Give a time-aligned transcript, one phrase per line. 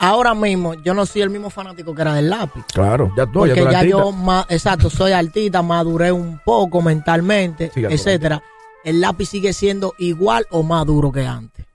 [0.00, 2.64] ahora mismo yo no soy el mismo fanático que era del lápiz.
[2.72, 6.82] Claro, ya tú, Porque ya tú ya yo, ma- exacto, soy artista, maduré un poco
[6.82, 8.42] mentalmente, Sí, etcétera.
[8.82, 11.66] El lápiz sigue siendo igual o más duro que antes.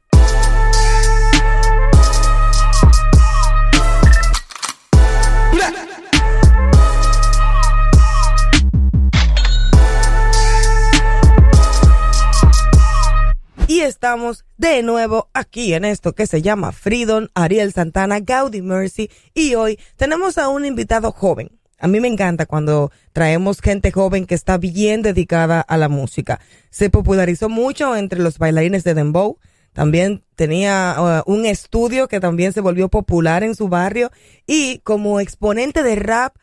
[14.05, 19.09] Estamos de nuevo aquí en esto que se llama Freedom, Ariel Santana, Gaudi Mercy.
[19.33, 21.49] Y hoy tenemos a un invitado joven.
[21.79, 26.39] A mí me encanta cuando traemos gente joven que está bien dedicada a la música.
[26.69, 29.39] Se popularizó mucho entre los bailarines de Dembow.
[29.73, 34.11] También tenía uh, un estudio que también se volvió popular en su barrio.
[34.45, 36.35] Y como exponente de rap,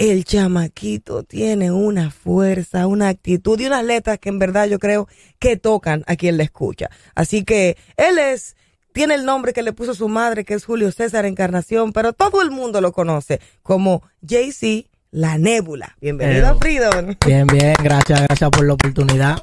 [0.00, 5.06] el chamaquito tiene una fuerza, una actitud y unas letras que en verdad yo creo
[5.38, 6.88] que tocan a quien le escucha.
[7.14, 8.56] Así que él es,
[8.94, 12.40] tiene el nombre que le puso su madre, que es Julio César Encarnación, pero todo
[12.40, 15.96] el mundo lo conoce como JC La Nébula.
[16.00, 16.54] Bienvenido a.
[16.54, 17.14] Freedom.
[17.26, 19.42] Bien, bien, gracias, gracias por la oportunidad.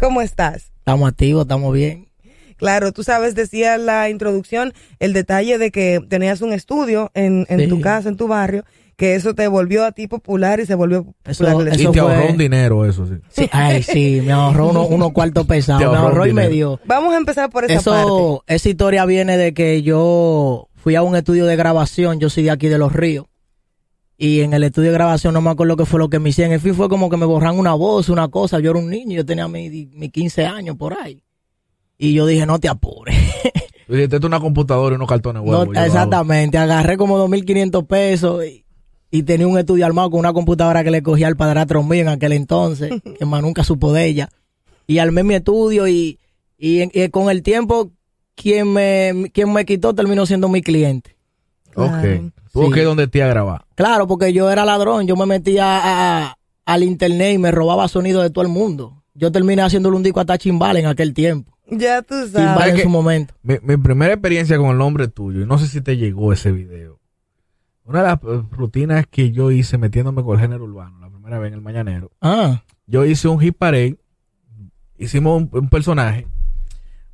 [0.00, 0.72] ¿Cómo estás?
[0.78, 2.08] Estamos activos, estamos bien.
[2.56, 7.60] Claro, tú sabes, decía la introducción el detalle de que tenías un estudio en, en
[7.60, 7.68] Sí.
[7.68, 8.64] tu casa, en tu barrio,
[9.00, 11.68] que eso te volvió a ti popular y se volvió Eso- popular.
[11.68, 13.14] el eso Y te fue- ahorró un dinero, eso sí.
[13.30, 16.78] Sí, ay, sí, me ahorró uno- unos cuartos pesados, me ahorró y me dio.
[16.84, 18.00] Vamos a empezar por esa parte.
[18.02, 22.42] Eso, esa historia viene de que yo fui a un estudio de grabación, yo soy
[22.42, 23.24] de aquí de Los Ríos,
[24.18, 26.52] y en el estudio de grabación no me acuerdo qué fue lo que me hicieron,
[26.52, 29.16] en fin fue como que me borran una voz, una cosa, yo era un niño,
[29.16, 31.24] yo tenía mis mi 15 años por ahí,
[31.96, 33.16] y yo dije, no te apures.
[33.88, 35.66] Dijiste, "Esto es una computadora y unos cartones huevos.
[35.68, 35.86] yo lo hago".
[35.86, 38.64] exactamente, agarré como 2.500 pesos y,
[39.10, 42.08] y tenía un estudio armado con una computadora que le cogía al padrastro mío en
[42.08, 44.28] aquel entonces, que más nunca supo de ella.
[44.86, 46.18] Y armé mi estudio y,
[46.58, 47.90] y, en- y con el tiempo
[48.34, 51.16] quien me, quien me quitó terminó siendo mi cliente.
[51.74, 52.32] Ok.
[52.52, 52.72] Tuvo Sí.
[52.72, 53.64] que ir donde te a grabar.
[53.76, 57.86] Claro, porque yo era ladrón, yo me metía a- a- al internet y me robaba
[57.88, 59.02] sonido de todo el mundo.
[59.14, 61.56] Yo terminé haciéndole un disco a Tachimbal en aquel tiempo.
[61.70, 62.68] Ya tú Chimbal sabes.
[62.70, 63.34] en que- su momento.
[63.42, 66.50] Mi, mi primera experiencia con el nombre tuyo, y no sé si te llegó ese
[66.52, 66.98] video.
[67.90, 71.40] Una de las eh, rutinas que yo hice metiéndome con el género urbano, la primera
[71.40, 73.96] vez en el Mañanero, Ah, yo hice un hit parade,
[74.96, 76.28] hicimos un, un personaje,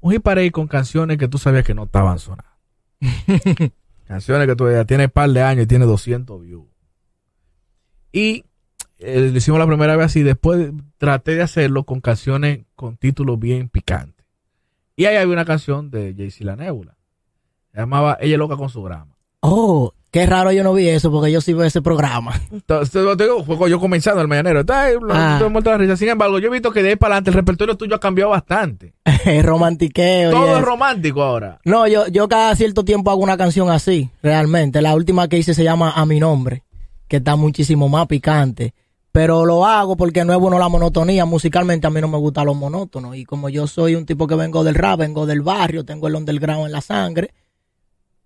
[0.01, 2.53] un hit parade con canciones que tú sabías que no estaban sonadas.
[4.07, 6.67] canciones que tú ya tienes par de años y tiene 200 views.
[8.13, 8.45] Y
[8.99, 13.39] eh, lo hicimos la primera vez así, después traté de hacerlo con canciones con títulos
[13.39, 14.27] bien picantes.
[14.95, 16.99] Y ahí había una canción de Jay-Z La Nebula.
[17.73, 19.17] Se llamaba Ella loca con su grama.
[19.41, 22.41] oh, qué raro yo no vi eso porque yo sí veo ese programa.
[22.51, 24.63] Entonces, digo, yo comenzando el mañanero.
[24.63, 25.39] Lo- Ah.
[25.77, 25.95] risa.
[25.99, 28.31] Sin embargo, yo he visto que de ahí para adelante el repertorio tuyo ha cambiado
[28.31, 28.95] bastante.
[29.43, 30.31] romantiqueo.
[30.31, 31.61] Todo es romántico ahora.
[31.67, 34.81] No, yo, yo cada cierto tiempo hago una canción así, realmente.
[34.81, 36.63] La última que hice se llama A mi nombre,
[37.09, 38.73] que está muchísimo más picante.
[39.13, 41.27] Pero lo hago porque no es bueno la monotonía.
[41.27, 43.15] Musicalmente a mí no me gusta lo monótono.
[43.15, 46.15] Y como yo soy un tipo que vengo del rap, vengo del barrio, tengo el
[46.15, 47.33] underground en la sangre,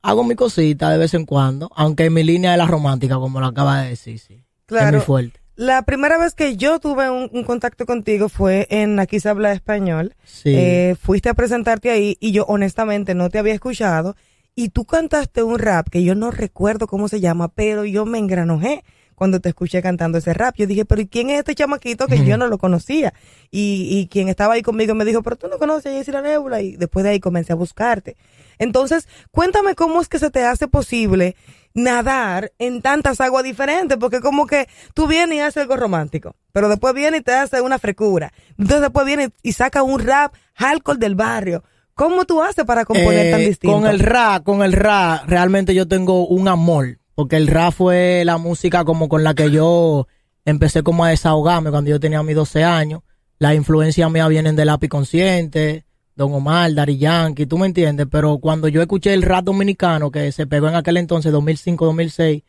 [0.03, 1.71] hago mi cosita de vez en cuando.
[1.75, 4.35] Aunque mi línea es la romántica, como lo acaba de decir, sí.
[4.35, 4.99] Es Claro.
[4.99, 5.41] muy fuerte.
[5.57, 9.53] La primera vez que yo tuve un, un contacto contigo fue en Aquí se habla
[9.53, 10.15] español.
[10.25, 10.55] Sí.
[10.55, 14.17] Eh, fuiste a presentarte ahí y yo honestamente no te había escuchado.
[14.55, 18.19] Y tú cantaste un rap que yo no recuerdo cómo se llama, pero yo me
[18.19, 18.85] engranojé
[19.15, 20.55] cuando te escuché cantando ese rap.
[20.57, 23.13] Yo dije, pero ¿y quién es este chamaquito que yo no lo conocía?
[23.51, 26.23] Y, y quien estaba ahí conmigo me dijo, pero tú no conoces a Jessy la
[26.23, 26.63] Nebula.
[26.63, 28.17] Y después de ahí comencé a buscarte.
[28.61, 31.35] Entonces, cuéntame cómo es que se te hace posible
[31.75, 36.69] nadar en tantas aguas diferentes, porque como que tú vienes y haces algo romántico, pero
[36.69, 38.33] después viene y te hace una frecura.
[38.59, 41.65] Entonces después viene y saca un rap hardcore del barrio.
[41.95, 43.77] ¿Cómo tú haces para componer tan Eh, distinto?
[43.77, 48.23] Con el rap, con el rap, realmente yo tengo un amor, porque el rap fue
[48.25, 50.07] la música como con la que yo
[50.45, 53.03] empecé como a desahogarme cuando yo tenía mis 12 años.
[53.39, 55.85] Las influencias mías vienen del lápiz consciente,
[56.17, 60.33] Don Omar, Dari Yankee, tú me entiendes, pero cuando yo escuché el rap dominicano que
[60.33, 62.43] se pegó en aquel entonces, 2005-2006,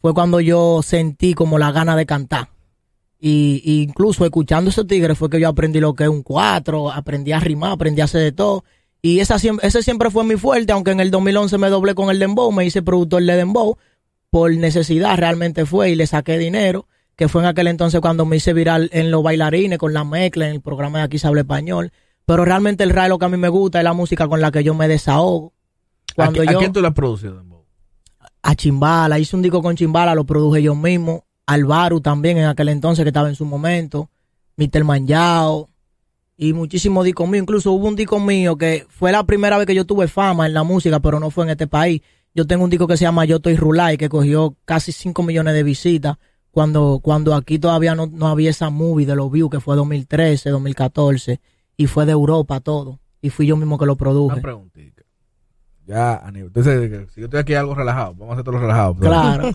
[0.00, 2.48] fue cuando yo sentí como la gana de cantar.
[3.18, 6.92] Y, y incluso escuchando esos tigres fue que yo aprendí lo que es un cuatro,
[6.92, 8.64] aprendí a rimar, aprendí a hacer de todo.
[9.00, 12.18] Y esa, ese siempre fue mi fuerte, aunque en el 2011 me doblé con el
[12.18, 13.76] Dembow, me hice productor de Dembow,
[14.30, 18.36] por necesidad realmente fue y le saqué dinero, que fue en aquel entonces cuando me
[18.36, 21.42] hice viral en los bailarines, con la mezcla, en el programa de Aquí se habla
[21.42, 21.92] español.
[22.26, 24.50] Pero realmente el rap lo que a mí me gusta es la música con la
[24.50, 25.52] que yo me desahogo.
[26.12, 27.64] ¿A, Cuando a yo, quién tú le has producido, Dembow?
[28.42, 31.24] a Chimbala, hice un disco con Chimbala, lo produje yo mismo.
[31.46, 34.10] Alvaro también en aquel entonces que estaba en su momento.
[34.56, 34.84] Mr.
[34.84, 35.70] Manjao.
[36.36, 37.42] Y muchísimos discos míos.
[37.42, 40.54] Incluso hubo un disco mío que fue la primera vez que yo tuve fama en
[40.54, 42.02] la música, pero no fue en este país.
[42.34, 45.54] Yo tengo un disco que se llama Yo Estoy Rulay, que cogió casi 5 millones
[45.54, 46.16] de visitas
[46.50, 50.50] cuando, cuando aquí todavía no, no había esa movie de los views, que fue 2013,
[50.50, 51.40] 2014,
[51.76, 53.00] y fue de Europa todo.
[53.20, 54.34] Y fui yo mismo que lo produje.
[54.34, 55.02] Una preguntita.
[55.86, 56.48] Ya, Aníbal.
[56.48, 58.94] Entonces, si yo estoy aquí algo relajado, vamos a hacer todo lo relajado.
[58.96, 59.50] Claro.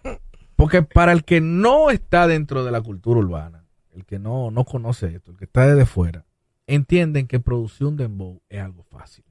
[0.56, 3.64] Porque para el que no está dentro de la cultura urbana,
[3.94, 6.24] el que no, no conoce esto, el que está desde fuera,
[6.66, 9.24] entienden que producir un dembow es algo fácil.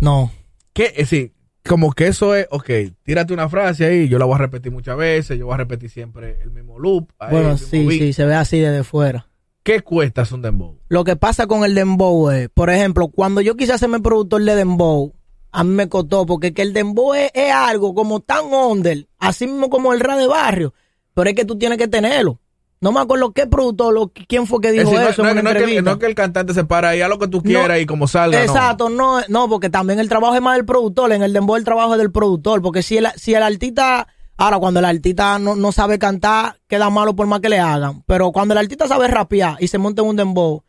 [0.00, 0.30] no.
[0.72, 1.32] Que, es decir,
[1.66, 2.70] como que eso es, ok,
[3.02, 5.90] tírate una frase ahí, yo la voy a repetir muchas veces, yo voy a repetir
[5.90, 7.10] siempre el mismo loop.
[7.18, 7.98] ahí, el Bueno, mismo sí, beat.
[8.00, 9.26] sí, se ve así desde fuera.
[9.62, 10.78] ¿Qué cuesta un dembow?
[10.88, 14.56] Lo que pasa con el dembow es, por ejemplo, cuando yo quise hacerme productor de
[14.56, 15.14] dembow,
[15.52, 19.46] a mí me costó porque que el dembow es, es algo como tan under, así
[19.46, 20.74] mismo como el rap de barrio,
[21.14, 22.40] pero es que tú tienes que tenerlo.
[22.82, 25.38] No me acuerdo qué productor, lo, quién fue que Es dijo decir, eso no, en
[25.38, 27.78] una no es que, no el cantante se para ahí a lo que tú quieras
[27.78, 28.42] y como salga.
[28.42, 29.20] Exacto, no.
[29.28, 31.12] no, porque también el trabajo es más del productor.
[31.12, 32.62] En el dembow el trabajo es del productor.
[32.62, 34.08] Porque si el, si el artista,
[34.40, 38.02] ahora cuando el artista no, no sabe cantar, queda malo por más que le hagan.
[38.06, 40.64] Pero cuando el artista sabe rapear y se monta un dembow,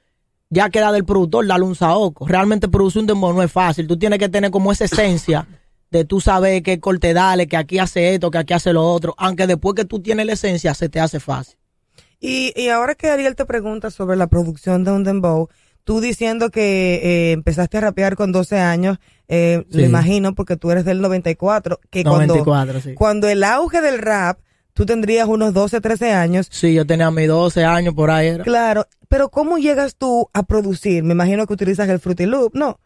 [0.49, 2.27] ya queda del productor darle un saoco.
[2.27, 3.87] Realmente producir un dembow no es fácil.
[3.87, 5.47] Tú tienes que tener como esa esencia
[5.89, 9.15] de tú saber qué corte dale, que aquí hace esto, que aquí hace lo otro.
[9.17, 11.57] Aunque después que tú tienes la esencia, se te hace fácil.
[12.19, 15.47] Y, y ahora que Ariel te pregunta sobre la producción de un dembow,
[15.83, 18.97] tú diciendo que eh, empezaste a rapear con 12 años,
[19.27, 19.77] eh, Sí.
[19.79, 22.93] lo imagino porque tú eres del 94, que cuando, 94, sí.
[22.93, 24.39] cuando el auge del rap,
[24.73, 26.47] tú tendrías unos 12, 13 años.
[26.51, 28.27] Sí, yo tenía mis 12 años por ahí.
[28.27, 28.43] Era.
[28.43, 31.03] Claro, pero ¿cómo llegas tú a producir?
[31.03, 32.79] Me imagino que utilizas el Fruity Loop, ¿no?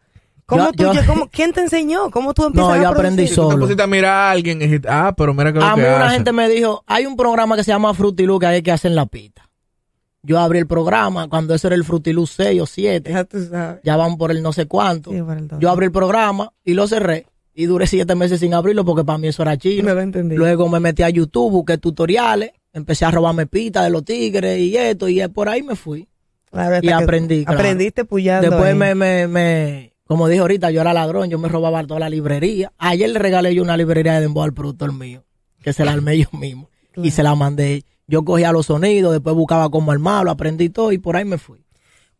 [0.46, 2.08] ¿Cómo Yo- tú yo- cómo- ¿Quién te enseñó?
[2.12, 2.98] ¿Cómo tú empiezas No, yo a producir?
[3.12, 3.48] aprendí Tú solo.
[3.50, 5.80] te pusiste a mirar a alguien y dijiste, ah, pero mira que lo A que
[5.80, 6.14] mí una hace.
[6.14, 9.06] gente me dijo, hay un programa que se llama Frutilú que hay que hacer la
[9.06, 9.48] pita.
[10.26, 13.12] Yo abrí el programa cuando eso era el Frutilú 6 o 7.
[13.12, 13.80] Ya tú sabes.
[13.84, 15.12] Ya van por el no sé cuánto.
[15.12, 15.60] Sí, por el dos.
[15.60, 17.26] Yo abrí el programa y lo cerré.
[17.54, 19.84] Y duré siete meses sin abrirlo porque para mí eso era chino.
[19.84, 20.34] Me lo entendí.
[20.34, 24.76] Luego me metí a YouTube, busqué tutoriales, empecé a robarme pita de los tigres y
[24.76, 26.08] esto, y por ahí me fui.
[26.50, 27.60] Claro, y aprendí, claro.
[27.60, 28.50] Aprendiste puyando.
[28.50, 32.10] Después me, me, me, como dije ahorita, yo era ladrón, yo me robaba toda la
[32.10, 32.72] librería.
[32.78, 35.24] Ayer le regalé yo una librería de dembow al productor mío,
[35.62, 36.68] que se la armé yo mismo.
[36.96, 37.84] Y se la mandé.
[38.08, 41.64] Yo cogía los sonidos, después buscaba cómo armarlo, aprendí todo y por ahí me fui.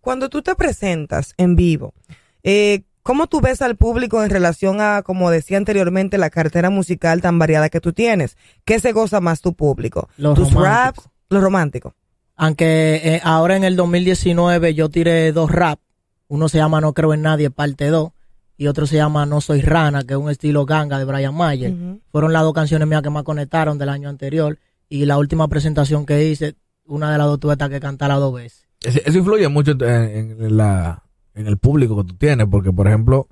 [0.00, 1.94] Cuando tú te presentas en vivo,
[2.42, 7.20] eh, ¿cómo tú ves al público en relación a, como decía anteriormente, la cartera musical
[7.20, 8.36] tan variada que tú tienes?
[8.64, 10.08] ¿Qué se goza más tu público?
[10.16, 10.64] Lo ¿Tus romántico.
[10.64, 11.10] raps?
[11.28, 11.94] Lo romántico.
[12.36, 15.80] Aunque eh, ahora en el 2019 yo tiré dos rap.
[16.28, 18.10] Uno se llama No Creo en Nadie, parte 2.
[18.58, 21.74] Y otro se llama No Soy Rana, que es un estilo ganga de Brian Mayer.
[22.10, 24.58] Fueron las dos canciones mías que más conectaron del año anterior.
[24.88, 28.66] Y la última presentación que hice, una de las dos tuve que cantarla dos veces.
[28.82, 31.02] Eso, influye mucho en, en la,
[31.34, 33.28] en el público que tú tienes, porque, por ejemplo,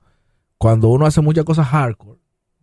[0.59, 2.21] cuando uno hace muchas cosas hardcore,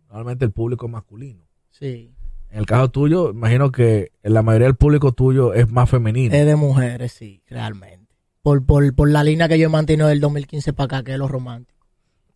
[0.08, 1.44] normalmente el público es masculino.
[1.70, 2.14] Sí.
[2.50, 6.34] En el caso tuyo, imagino que la mayoría del público tuyo es más femenino.
[6.34, 8.14] Es de mujeres, sí, realmente.
[8.42, 11.18] Por, por, por la línea que yo he mantenido del 2015 para acá, que es
[11.18, 11.86] lo romántico.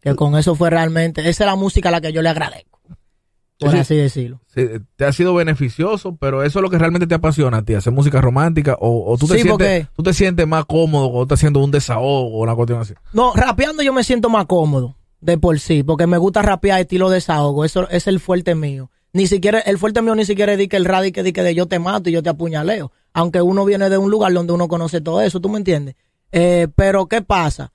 [0.01, 2.76] Que con eso fue realmente, esa es la música a la que yo le agradezco.
[3.59, 3.79] Por Sí.
[3.79, 4.41] así decirlo.
[4.55, 4.67] Sí,
[4.97, 7.93] te ha sido beneficioso, pero eso es lo que realmente te apasiona a ti, hacer
[7.93, 11.23] música romántica, o, o tú, te Sí, sientes, porque- tú te sientes más cómodo o
[11.23, 12.93] estás haciendo un desahogo o una cuestión así.
[13.15, 17.09] No, rapeando yo me siento más cómodo de por sí, porque me gusta rapear estilo
[17.09, 18.91] desahogo, eso es el fuerte mío.
[19.15, 21.55] Ni siquiera, el fuerte mío ni siquiera es que el radio que, de que de
[21.55, 22.93] yo te mato y yo te apuñaleo.
[23.15, 25.95] Aunque uno viene de un lugar donde uno conoce todo eso, ¿tú me entiendes?
[26.33, 27.73] Eh, pero, ¿qué pasa?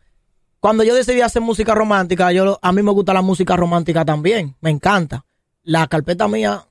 [0.60, 4.56] Cuando yo decidí hacer música romántica, yo a mí me gusta la música romántica también,
[4.62, 5.26] me encanta.
[5.64, 6.64] La carpeta mía,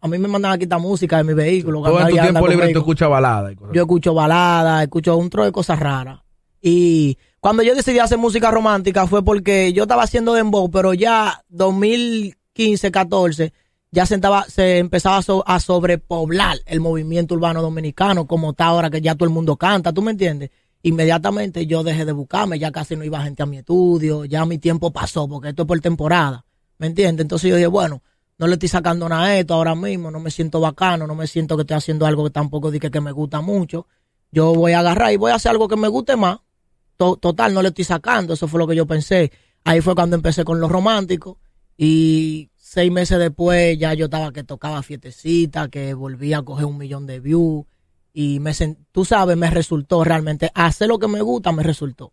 [0.00, 1.80] a mí me mandan a quitar música de mi vehículo.
[1.82, 5.30] Todo en tu tiempo libre tú escuchas balada y cosas Yo escucho baladas, escucho un
[5.30, 6.20] tro de cosas raras.
[6.60, 11.42] Y cuando yo decidí hacer música romántica fue porque yo estaba haciendo dembow, pero ya
[11.50, 13.52] 2015, 14,
[13.90, 18.66] ya se, estaba- se empezaba a, so- a sobrepoblar el movimiento urbano dominicano, como está
[18.66, 20.50] ahora que ya todo el mundo canta, ¿tú me entiendes?
[20.82, 24.58] Inmediatamente yo dejé de buscarme, ya casi no iba gente a mi estudio, ya mi
[24.58, 26.44] tiempo pasó, porque esto es por temporada,
[26.78, 27.22] ¿me entiendes?
[27.24, 28.02] Entonces yo dije, bueno,
[28.38, 31.26] no le estoy sacando nada a esto ahora mismo, no me siento bacano, no me
[31.26, 33.86] siento que estoy haciendo algo que tampoco dije que me gusta mucho.
[34.30, 36.38] Yo voy a agarrar y voy a hacer algo que me guste más.
[36.96, 39.30] To- total, no le estoy sacando, eso fue lo que yo pensé.
[39.64, 41.36] Ahí fue cuando empecé con los románticos
[41.76, 46.78] y seis meses después ya yo estaba que tocaba fiestecita, que volví a coger un
[46.78, 47.64] millón de views
[48.12, 48.52] y me
[48.92, 52.12] tú sabes, me resultó realmente hacer lo que me gusta, me resultó.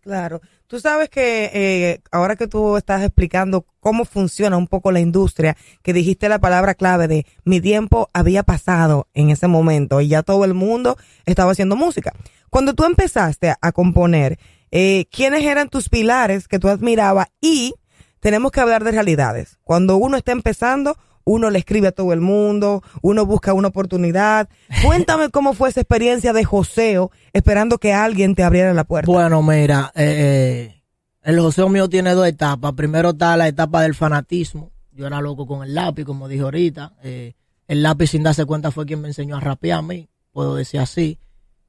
[0.00, 0.40] Claro.
[0.72, 5.54] Tú sabes que eh, ahora que tú estás explicando cómo funciona un poco la industria,
[5.82, 10.22] que dijiste la palabra clave de mi tiempo había pasado en ese momento y ya
[10.22, 12.14] todo el mundo estaba haciendo música.
[12.48, 14.38] Cuando tú empezaste a, componer,
[14.70, 17.74] eh, ¿quiénes eran tus pilares que tú admirabas y
[18.20, 19.58] tenemos que hablar de realidades.
[19.64, 24.48] Cuando uno está empezando, uno le escribe a todo el mundo, uno busca una oportunidad.
[24.84, 29.10] Cuéntame cómo fue esa experiencia de joseo esperando que alguien te abriera la puerta.
[29.10, 30.82] Bueno, mira, eh, eh,
[31.22, 32.72] el joseo mío tiene dos etapas.
[32.72, 34.72] Primero está la etapa del fanatismo.
[34.92, 36.94] Yo era loco con el lápiz, como dije ahorita.
[37.02, 37.34] Eh,
[37.68, 40.80] el lápiz sin darse cuenta fue quien me enseñó a rapear a mí, puedo decir
[40.80, 41.18] así.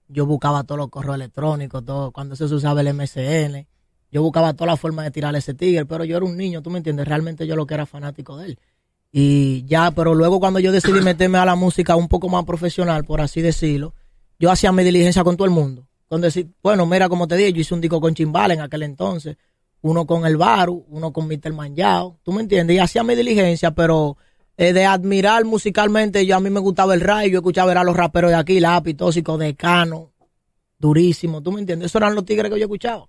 [0.09, 3.67] Yo buscaba todos los correos electrónicos, todo, cuando se usaba el MSN.
[4.11, 6.69] Yo buscaba toda la forma de tirar ese tigre, pero yo era un niño, tú
[6.69, 8.59] me entiendes, realmente yo lo que era fanático de él.
[9.15, 13.05] Y ya, pero luego cuando yo decidí meterme a la música un poco más profesional,
[13.05, 13.93] por así decirlo,
[14.39, 15.87] yo hacía mi diligencia con todo el mundo.
[16.61, 19.37] Bueno, mira, como te dije, yo hice un disco con Chimbal en aquel entonces,
[19.81, 21.53] uno con El Baru, uno con Mr.
[21.53, 24.17] Manjao, tú me entiendes, y hacía mi diligencia, pero
[24.57, 27.95] eh, de admirar musicalmente, yo a mí me gustaba el rap, yo escuchaba a los
[27.95, 30.11] raperos de aquí, Lápiz, Tóxico, Decano,
[30.77, 33.07] durísimo, tú me entiendes, esos eran los tigres que yo escuchaba.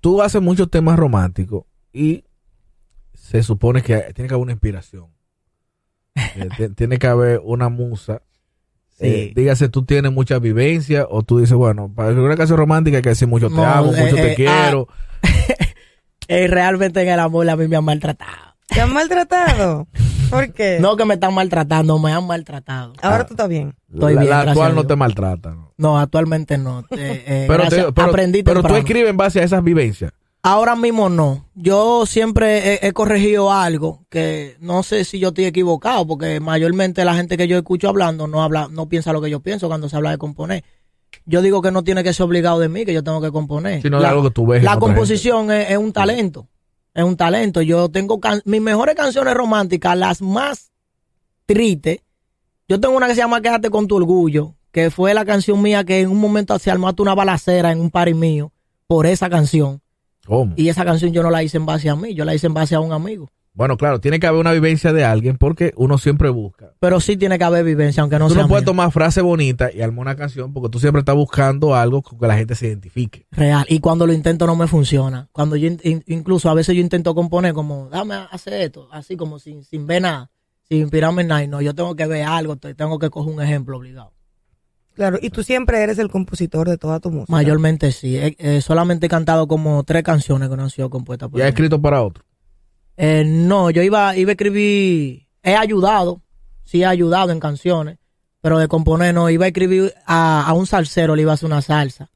[0.00, 2.24] Tú haces muchos temas románticos y
[3.22, 5.06] se supone que tiene que haber una inspiración.
[6.14, 8.20] Eh, tiene que haber una musa.
[8.98, 13.02] Eh, dígase, tú tienes mucha vivencia o tú dices, bueno, para una canción romántica hay
[13.02, 14.88] que decir mucho te amo, mucho te quiero.
[15.22, 15.26] Ah,
[16.48, 18.56] realmente en el amor a mí me han maltratado.
[18.68, 19.88] ¿Te han maltratado?
[20.28, 20.78] ¿Por qué?
[20.80, 22.92] No que me están maltratando, me han maltratado.
[23.00, 23.74] Ahora tú estás bien.
[23.92, 25.56] Estoy la, actual no te maltrata.
[25.78, 26.84] No, actualmente no.
[26.90, 27.64] Eh, pero,
[28.44, 30.12] pero, tú escribes en base a esas vivencias.
[30.44, 31.46] Ahora mismo no.
[31.54, 37.14] Yo siempre he, corregido algo que no sé si yo estoy equivocado, porque mayormente la
[37.14, 39.94] gente que yo escucho hablando no habla, no piensa lo que yo pienso cuando se
[39.94, 40.64] habla de componer.
[41.26, 43.82] Yo digo que no tiene que ser obligado de mí, que yo tengo que componer.
[43.82, 44.64] Sino la, algo que tú ves.
[44.64, 46.48] La composición es, un talento.
[46.92, 47.62] Es un talento.
[47.62, 50.72] Yo tengo mis mejores canciones románticas, las más
[51.46, 52.00] tristes.
[52.66, 55.84] Yo tengo una que se llama Quédate con tu orgullo, que fue la canción mía
[55.84, 58.50] que en un momento se armó una balacera en un party mío
[58.88, 59.81] por esa canción.
[60.56, 62.54] Y esa canción yo no la hice en base a mí, yo la hice en
[62.54, 63.28] base a un amigo.
[63.54, 66.72] Bueno, claro, tiene que haber una vivencia de alguien porque uno siempre busca.
[66.80, 68.42] Pero sí tiene que haber vivencia, aunque no tú sea.
[68.42, 71.74] Tú no puedes tomar frase bonita y armar una canción porque tú siempre estás buscando
[71.74, 73.26] algo con que la gente se identifique.
[73.30, 73.66] Real.
[73.68, 75.28] Y cuando lo intento no me funciona.
[75.32, 75.68] Cuando yo,
[76.06, 80.00] incluso a veces yo intento componer como, dame hacer esto, así como sin, sin ver
[80.00, 80.30] nada,
[80.62, 81.46] sin inspirarme en nada.
[81.46, 84.14] No, yo tengo que ver algo, tengo que coger un ejemplo obligado.
[84.94, 87.32] Claro, y tú siempre eres el compositor de toda tu música.
[87.32, 88.18] Mayormente sí.
[88.60, 91.80] solamente he cantado como tres canciones que no han sido compuestas por ¿Y has escrito
[91.80, 92.24] para otro?
[92.96, 96.22] Eh, no, yo iba, iba a escribir, he ayudado,
[96.62, 97.98] sí he ayudado en canciones,
[98.40, 101.62] pero de componer no, iba a escribir a, un salsero, le iba a hacer una
[101.62, 102.10] salsa,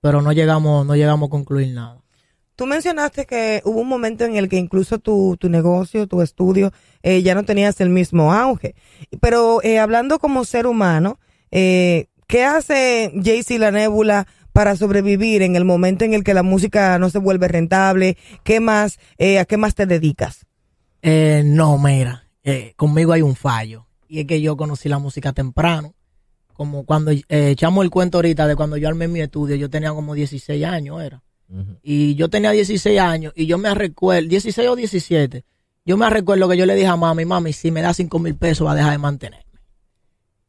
[0.00, 2.00] pero no llegamos, no llegamos a concluir nada.
[2.54, 6.72] Tú mencionaste que hubo un momento en el que incluso tu, tu negocio, tu estudio,
[7.02, 8.74] eh, ya no tenías el mismo auge.
[9.22, 11.18] Pero eh, hablando como ser humano,
[11.50, 16.44] eh, ¿Qué hace Jaycee La Nébula para sobrevivir en el momento en el que la
[16.44, 18.16] música no se vuelve rentable?
[18.44, 20.46] ¿Qué más, eh, ¿A qué más te dedicas?
[21.02, 23.86] Eh, no, mira, eh, conmigo hay un fallo.
[24.08, 25.94] Y es que yo conocí la música temprano.
[26.52, 29.90] Como cuando eh, echamos el cuento ahorita de cuando yo armé mi estudio, yo tenía
[29.90, 31.22] como 16 años, era.
[31.82, 35.44] Y yo tenía 16 años y yo me recuerdo, 16 o 17,
[35.84, 38.36] yo me recuerdo que yo le dije a mami, mami, si me da 5 mil
[38.36, 39.49] pesos va a dejar de mantener.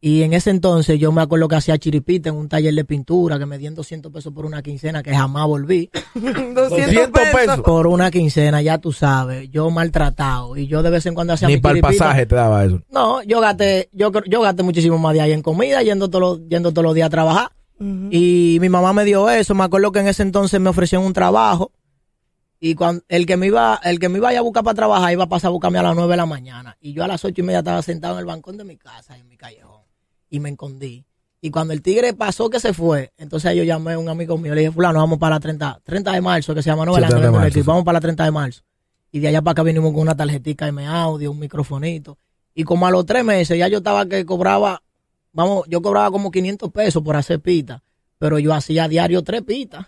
[0.03, 3.37] Y en ese entonces yo me acuerdo que hacía chiripita en un taller de pintura
[3.37, 5.91] que me dieron 200 pesos por una quincena que jamás volví.
[6.15, 7.61] 200 pesos.
[7.61, 9.51] Por una quincena, ya tú sabes.
[9.51, 10.57] Yo maltratado.
[10.57, 12.81] Y yo de vez en cuando hacía Ni para el pasaje te daba eso.
[12.89, 16.49] No, yo gasté, yo, yo gasté muchísimo más de ahí en comida, yendo todos los,
[16.49, 17.51] yendo todos los días a trabajar.
[18.11, 19.53] Y mi mamá me dio eso.
[19.53, 21.71] Me acuerdo que en ese entonces me ofrecieron un trabajo.
[22.59, 25.23] Y cuando el que me iba, el que me iba a buscar para trabajar iba
[25.23, 26.77] a pasar a buscarme a las 9 de la mañana.
[26.79, 29.17] Y yo a las ocho y media estaba sentado en el balcón de mi casa,
[29.17, 29.70] en mi callejón
[30.31, 31.05] y me escondí.
[31.41, 34.55] Y cuando el tigre pasó que se fue, entonces yo llamé a un amigo mío,
[34.55, 37.83] le dije, fulano, vamos para la 30, 30 de marzo, que se llama Nueva vamos
[37.83, 38.61] para la 30 de marzo.
[39.11, 42.17] Y de allá para acá vinimos con una tarjetita M audio, un microfonito.
[42.53, 44.83] Y como a los tres meses ya yo estaba que cobraba,
[45.33, 47.83] vamos, yo cobraba como 500 pesos por hacer pita,
[48.19, 49.87] pero yo hacía diario tres pitas.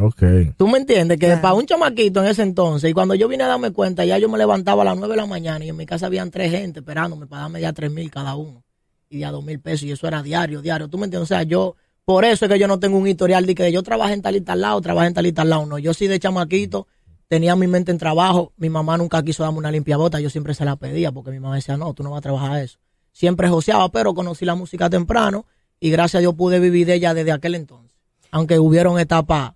[0.00, 0.22] Ok.
[0.56, 1.18] ¿Tú me entiendes?
[1.18, 4.18] Que para un chamaquito en ese entonces, y cuando yo vine a darme cuenta, ya
[4.18, 6.52] yo me levantaba a las 9 de la mañana y en mi casa habían tres
[6.52, 8.65] gente esperándome para darme ya tres mil cada uno
[9.08, 10.88] y a dos mil pesos y eso era diario, diario.
[10.88, 11.30] ¿Tú me entiendes?
[11.30, 13.82] O sea, yo, por eso es que yo no tengo un historial de que yo
[13.82, 15.66] trabajé en tal y tal lado, trabajé en tal y tal lado.
[15.66, 16.86] No, yo sí de chamaquito
[17.28, 18.52] tenía mi mente en trabajo.
[18.56, 21.40] Mi mamá nunca quiso darme una limpia bota, yo siempre se la pedía porque mi
[21.40, 22.78] mamá decía, no, tú no vas a trabajar eso.
[23.12, 25.46] Siempre joseaba, pero conocí la música temprano
[25.80, 27.96] y gracias a Dios pude vivir de ella desde aquel entonces.
[28.30, 29.52] Aunque hubieron etapas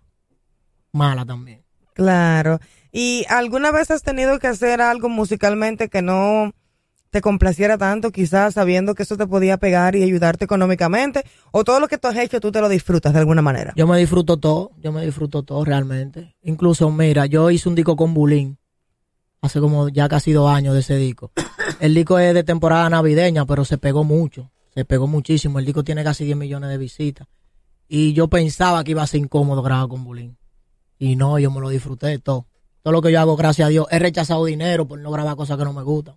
[0.92, 1.62] malas también.
[1.92, 2.60] Claro.
[2.92, 6.52] ¿Y alguna vez has tenido que hacer algo musicalmente que no
[7.10, 11.80] te complaciera tanto, quizás sabiendo que eso te podía pegar y ayudarte económicamente, o todo
[11.80, 13.72] lo que tú has hecho tú te lo disfrutas de alguna manera.
[13.76, 16.36] Yo me disfruto todo, yo me disfruto todo realmente.
[16.42, 18.58] Incluso, mira, yo hice un disco con Bulín.
[19.42, 21.32] hace como ya casi dos años de ese disco.
[21.80, 25.58] El disco es de temporada navideña, pero se pegó mucho, se pegó muchísimo.
[25.58, 27.26] El disco tiene casi 10 millones de visitas.
[27.88, 30.36] Y yo pensaba que iba a ser incómodo grabar con Bulín.
[30.98, 32.46] Y no, yo me lo disfruté todo.
[32.82, 35.58] Todo lo que yo hago, gracias a Dios, he rechazado dinero por no grabar cosas
[35.58, 36.14] que no me gustan.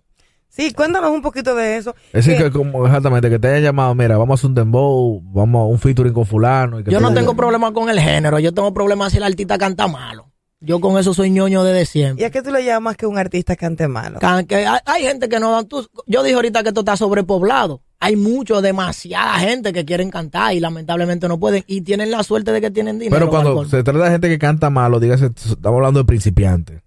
[0.56, 1.96] Sí, cuéntanos un poquito de eso.
[2.12, 4.54] Es decir, Que- que como exactamente, que te hayan llamado, mira, vamos a hacer un
[4.54, 6.78] dembow, vamos a un featuring con fulano.
[6.78, 9.58] Y que Yo no tengo problema con el género, yo tengo problema si el artista
[9.58, 10.30] canta malo.
[10.60, 12.24] Yo con eso soy ñoño desde ¿Y siempre.
[12.24, 14.18] a qué tú le llamas que un artista cante malo?
[14.20, 16.96] Can- que hay, hay gente que no dan tú- Yo dije ahorita que esto está
[16.96, 17.82] sobrepoblado.
[18.00, 21.64] Hay mucho, demasiada gente que quieren cantar y lamentablemente no pueden.
[21.66, 23.16] Y tienen la suerte de que tienen dinero.
[23.16, 26.80] Pero cuando se trata de gente que canta malo, dígase, estamos hablando de principiantes.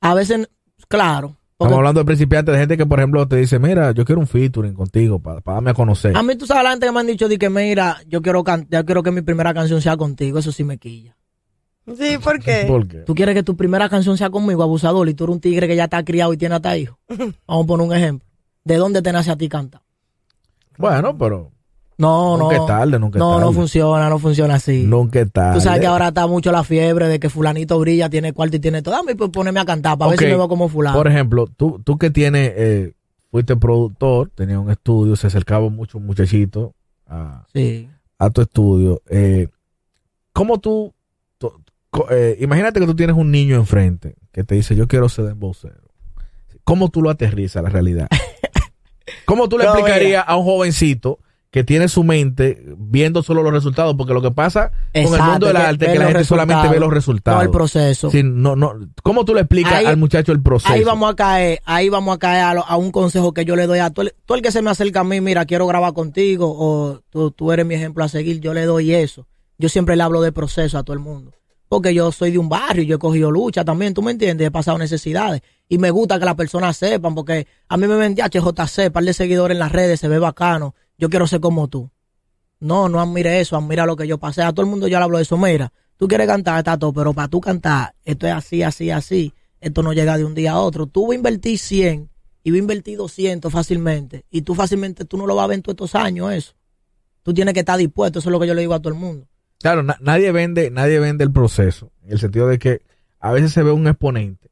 [0.00, 0.48] A veces,
[0.88, 1.36] claro.
[1.60, 4.18] Porque Estamos hablando de principiantes, de gente que, por ejemplo, te dice, mira, yo quiero
[4.22, 6.16] un featuring contigo para, darme a conocer.
[6.16, 8.42] a mí tú sabes la gente que me han dicho de que mira, yo quiero
[8.42, 10.38] can- yo quiero que mi primera canción sea contigo.
[10.38, 11.18] Eso sí me quilla.
[11.98, 12.64] Sí, ¿por qué?
[12.66, 12.98] ¿Por qué?
[13.00, 15.76] ¿Tú quieres que tu primera canción sea conmigo, abusador, y tú eres un tigre que
[15.76, 16.96] ya está criado y tiene hasta hijos?
[17.46, 18.26] Vamos a poner un ejemplo.
[18.64, 19.82] ¿De dónde te nace a ti cantar?
[20.78, 21.50] Bueno, pero
[22.00, 22.62] No, nunca no.
[22.62, 23.44] es tarde, nunca es No, tarde.
[23.44, 24.84] no funciona, no funciona así.
[24.84, 25.54] Nunca es tarde.
[25.54, 28.60] Tú sabes que ahora está mucho la fiebre de que fulanito brilla, tiene cuarto y
[28.60, 28.94] tiene todo.
[28.94, 30.96] Dame pues ponerme a cantar para ver si me veo como fulano.
[30.96, 32.94] Por ejemplo, tú, tú que tienes, eh,
[33.30, 36.74] fuiste productor, tenías un estudio, se acercaba mucho un muchachito
[37.06, 37.88] a, Sí.
[38.18, 39.02] a tu estudio.
[39.08, 39.48] Eh,
[40.32, 40.94] ¿Cómo tú,
[42.10, 45.82] eh, imagínate que tú tienes un niño enfrente que te dice, yo quiero ser dembocero.
[46.64, 48.08] ¿Cómo tú lo aterrizas a la realidad?
[49.26, 51.18] ¿Cómo tú le No, explicarías a un jovencito
[51.50, 53.96] que tiene su mente viendo solo los resultados?
[53.96, 56.78] Porque lo que pasa con el mundo del arte es que la gente solamente ve
[56.78, 57.38] los resultados.
[57.40, 58.10] No el proceso.
[58.10, 58.72] Sí, no, no.
[59.02, 60.72] ¿Cómo tú le explicas Ahí- al muchacho el proceso?
[60.72, 63.56] Ahí vamos a caer, ahí vamos a caer a, lo- a un consejo que yo
[63.56, 65.66] le doy a todo el, todo el que se me acerca a mí, mira, quiero
[65.66, 69.26] grabar contigo o tú, tú eres mi ejemplo a seguir, yo le doy eso.
[69.58, 71.32] Yo siempre le hablo de proceso a todo el mundo.
[71.68, 74.50] Porque yo soy de un barrio, yo he cogido lucha también, tú me entiendes, he
[74.50, 75.42] pasado necesidades.
[75.68, 79.12] Y me gusta que las personas sepan, porque a mí me ven HJC, par de
[79.12, 80.74] seguidores en las redes, se ve bacano.
[81.00, 81.90] Yo quiero ser como tú.
[82.60, 84.42] No, no admire eso, admira lo que yo pasé.
[84.42, 85.38] A todo el mundo yo le hablo de eso.
[85.38, 89.32] Mira, tú quieres cantar, está todo, pero para tú cantar, esto es así, así, así.
[89.62, 90.86] Esto no llega de un día a otro.
[90.86, 92.10] Tú vas a invertir 100
[92.44, 94.26] y vas a invertir 200 fácilmente.
[94.30, 96.52] Y tú fácilmente, tú no lo vas a ver en todos estos años eso.
[97.22, 98.98] Tú tienes que estar dispuesto, eso es lo que yo le digo a todo el
[99.00, 99.26] mundo.
[99.58, 102.82] Claro, na- nadie vende, nadie vende el proceso, en el sentido de que
[103.20, 104.49] a veces se ve un exponente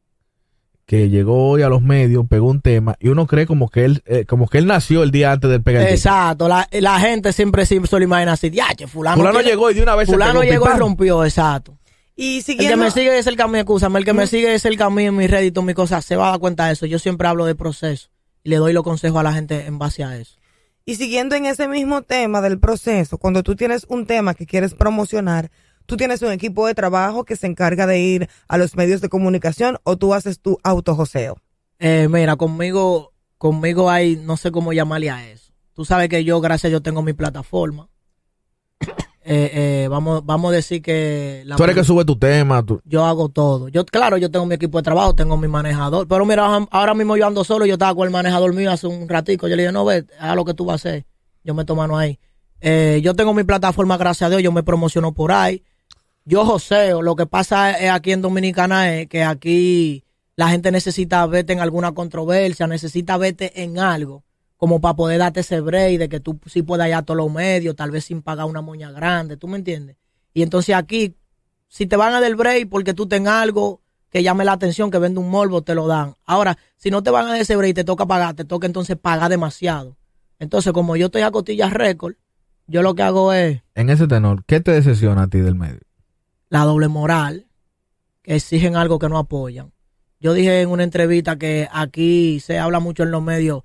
[0.88, 4.03] que llegó hoy a los medios, pegó un tema y uno cree como que él,
[4.07, 5.87] eh, como que él nació el día antes de pegar.
[5.87, 9.70] Exacto, la, la gente siempre sí se lo imagina así, ya, che, fulano, Fulano llegó
[9.70, 11.77] y de una vez se fulano pegó, llegó y rompió, exacto.
[12.16, 14.64] Y El que siguiendo, me sigue es el camino, escúchame, el que me sigue es
[14.64, 16.87] el camino, mi rédito, mi cosa, se va a dar cuenta de eso.
[16.87, 18.09] Yo siempre hablo de proceso
[18.42, 20.38] y le doy los consejos a la gente en base a eso.
[20.87, 24.72] y siguiendo en ese mismo tema del proceso, cuando tú tienes un tema que quieres
[24.72, 25.51] promocionar,
[25.88, 29.09] tú tienes un equipo de trabajo que se encarga de ir a los medios de
[29.09, 31.38] comunicación o tú haces tu autojoseo.
[31.79, 35.51] Eh, mira, conmigo, conmigo hay, no sé cómo llamarle a eso.
[35.72, 37.88] Tú sabes que yo, gracias a Dios, tengo mi plataforma.
[39.31, 39.51] Eh,
[39.85, 43.05] eh, vamos, vamos a decir que la Tú eres que sube tu tema, tú- yo
[43.05, 43.68] hago todo.
[43.68, 46.09] Yo, claro, yo tengo mi equipo de trabajo, tengo mi manejador.
[46.09, 49.07] Pero mira, ahora- mismo yo ando solo, yo estaba con el manejador mío hace un
[49.07, 49.46] ratico.
[49.46, 51.07] Yo le dije, no, ve, haz lo que tú vas a hacer.
[51.44, 52.18] Yo meto mano ahí.
[52.62, 55.62] Eh, yo tengo mi plataforma, gracias a Dios, yo me promociono por ahí.
[56.28, 60.04] Yo joseo, lo que pasa es aquí en Dominicana es que aquí
[60.36, 64.24] la gente necesita verte en alguna controversia, necesita verte en algo,
[64.58, 67.32] como para poder darte ese break de que tú sí puedas ir a todos los
[67.32, 69.96] medios, tal vez sin pagar una moña grande, ¿tú me entiendes?
[70.34, 71.16] Y entonces aquí
[71.66, 74.98] si te van a dar break porque tú tengas algo que llame la atención, que
[74.98, 76.14] vende un morbo, te lo dan.
[76.26, 78.66] Ahora, si no te van a dar ese break y te toca pagar, te toca
[78.66, 79.96] entonces pagar demasiado.
[80.38, 82.16] Entonces, como yo estoy a costillas récord,
[82.66, 85.88] yo lo que hago es en ese tenor, ¿qué te decepciona a ti del medio?
[86.50, 87.46] La doble moral,
[88.22, 89.72] que exigen algo que no apoyan.
[90.20, 93.62] Yo dije en una entrevista que aquí se habla mucho en los medios,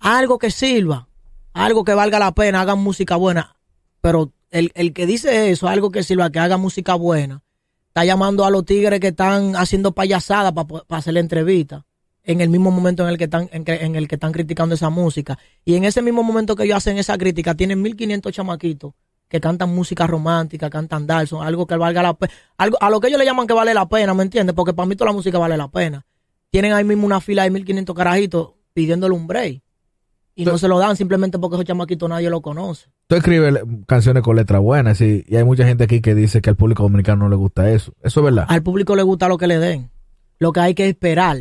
[0.00, 1.08] algo que sirva,
[1.52, 3.56] algo que valga la pena, hagan música buena,
[4.00, 7.42] pero el, el que dice eso, algo que sirva, que haga música buena,
[7.88, 11.86] está llamando a los tigres que están haciendo payasadas para hacer la entrevista
[12.24, 14.74] en el mismo momento en el que están en, que- en el que están criticando
[14.74, 18.94] esa música y en ese mismo momento que ellos hacen esa crítica tienen 1500 chamaquitos
[19.34, 23.08] que cantan música romántica, cantan Dalson, algo que valga la pena, algo a lo que
[23.08, 24.54] ellos le llaman que vale la pena, ¿me entiendes?
[24.54, 26.06] Porque para mí toda la música vale la pena.
[26.50, 29.60] Tienen ahí mismo una fila de 1500 carajitos pidiéndole un break
[30.36, 32.86] y no se lo dan simplemente porque esos chamaquitos nadie lo conoce.
[33.08, 36.50] Tú escribes canciones con letras buenas y, y hay mucha gente aquí que dice que
[36.50, 37.92] al público dominicano no le gusta eso.
[38.04, 38.46] Eso es verdad.
[38.48, 39.90] Al público le gusta lo que le den.
[40.38, 41.38] Lo que hay que esperar.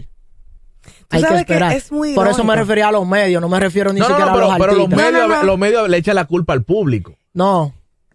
[1.12, 1.74] Hay que sabes que esperar.
[1.74, 4.16] es muy Por eso me refería a los medios, no me refiero ni No, no,
[4.16, 5.12] siquiera no, pero, a los pero los artistas.
[5.12, 5.48] medios, No, no, no.
[5.48, 7.16] los medios le echan la culpa al público.
[7.36, 7.72] No,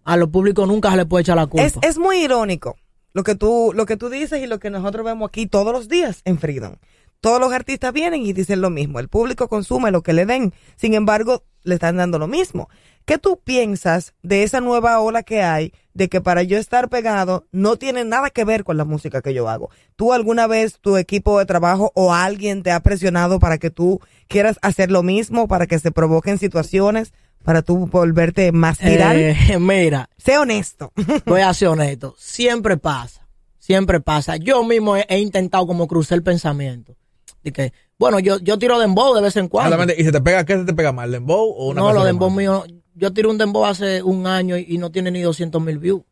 [0.09, 1.65] a los públicos nunca se le puede echar la culpa.
[1.65, 2.75] Es, es muy irónico
[3.13, 5.87] lo que tú lo que tú dices y lo que nosotros vemos aquí todos los
[5.87, 6.75] días en Freedom.
[7.21, 8.99] todos los artistas vienen y dicen lo mismo.
[8.99, 10.53] El público consume lo que le den.
[10.77, 12.69] Sin embargo, le están dando lo mismo.
[13.05, 17.45] ¿Qué tú piensas de esa nueva ola que hay de que para yo estar pegado
[17.51, 19.69] no tiene nada que ver con la música que yo hago?
[19.95, 23.99] ¿Tú alguna vez tu equipo de trabajo o alguien te ha presionado para que tú
[24.27, 29.17] quieras hacer lo mismo, para que se provoquen situaciones, para tú volverte más viral?
[29.17, 30.91] Eh, mira, sé honesto.
[31.25, 32.15] voy a ser honesto.
[32.17, 33.27] Siempre pasa.
[33.57, 34.37] Siempre pasa.
[34.37, 36.95] Yo mismo he, he intentado como cruzar el pensamiento.
[37.43, 39.75] De que, bueno, yo, yo tiro dembow de vez en cuando.
[39.75, 40.01] Exactamente.
[40.01, 42.07] ¿Y se te pega qué se te pega más, el dembow o una no, de
[42.07, 42.65] dembow míos.
[42.95, 46.03] Yo tiré un dembow hace un año y, y no tiene ni 200 mil views.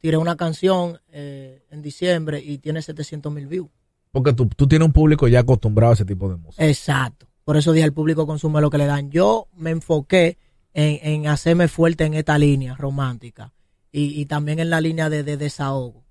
[0.00, 3.68] Tiré una canción eh, en diciembre y tiene 700 mil views.
[4.12, 6.66] Porque tú, tú tienes un público ya acostumbrado a ese tipo de música.
[6.66, 7.26] Exacto.
[7.44, 9.10] Por eso dije, el público consume lo que le dan.
[9.10, 10.38] Yo me enfoqué
[10.80, 13.52] en, en hacerme fuerte en esta línea romántica
[13.92, 16.02] y, y también en la línea de, de desahogo.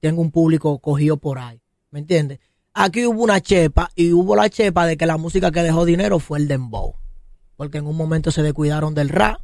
[0.00, 1.60] Tengo un público cogido por ahí.
[1.90, 2.38] ¿Me entiendes?
[2.72, 6.18] Aquí hubo una chepa y hubo la chepa de que la música que dejó dinero
[6.20, 6.94] fue el dembow.
[7.56, 9.40] Porque en un momento se descuidaron del rap.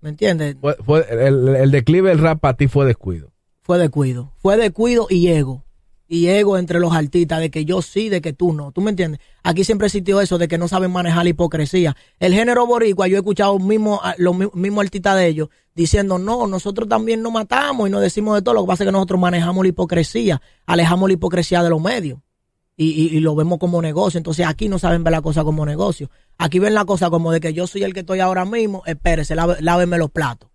[0.00, 0.56] ¿Me entiendes?
[0.60, 3.32] Fue, fue- el, el declive del rap para ti fue descuido.
[3.62, 4.32] Fue descuido.
[4.36, 5.64] Fue descuido y ego.
[6.10, 8.72] Y ego entre los artistas de que yo sí, de que tú no.
[8.72, 9.20] ¿Tú me entiendes?
[9.42, 11.94] Aquí siempre existió eso de que no saben manejar la hipocresía.
[12.18, 16.46] El género boricua, yo he escuchado mismo, los mi- mismos artistas de ellos diciendo, no,
[16.46, 18.54] nosotros también nos matamos y nos decimos de todo.
[18.54, 22.18] Lo que pasa es que nosotros manejamos la hipocresía, alejamos la hipocresía de los medios.
[22.74, 24.16] Y, y- lo vemos como negocio.
[24.16, 26.10] Entonces aquí no saben ver la cosa como negocio.
[26.38, 29.34] Aquí ven la cosa como de que yo soy el que estoy ahora mismo, espérese,
[29.34, 30.48] láveme los platos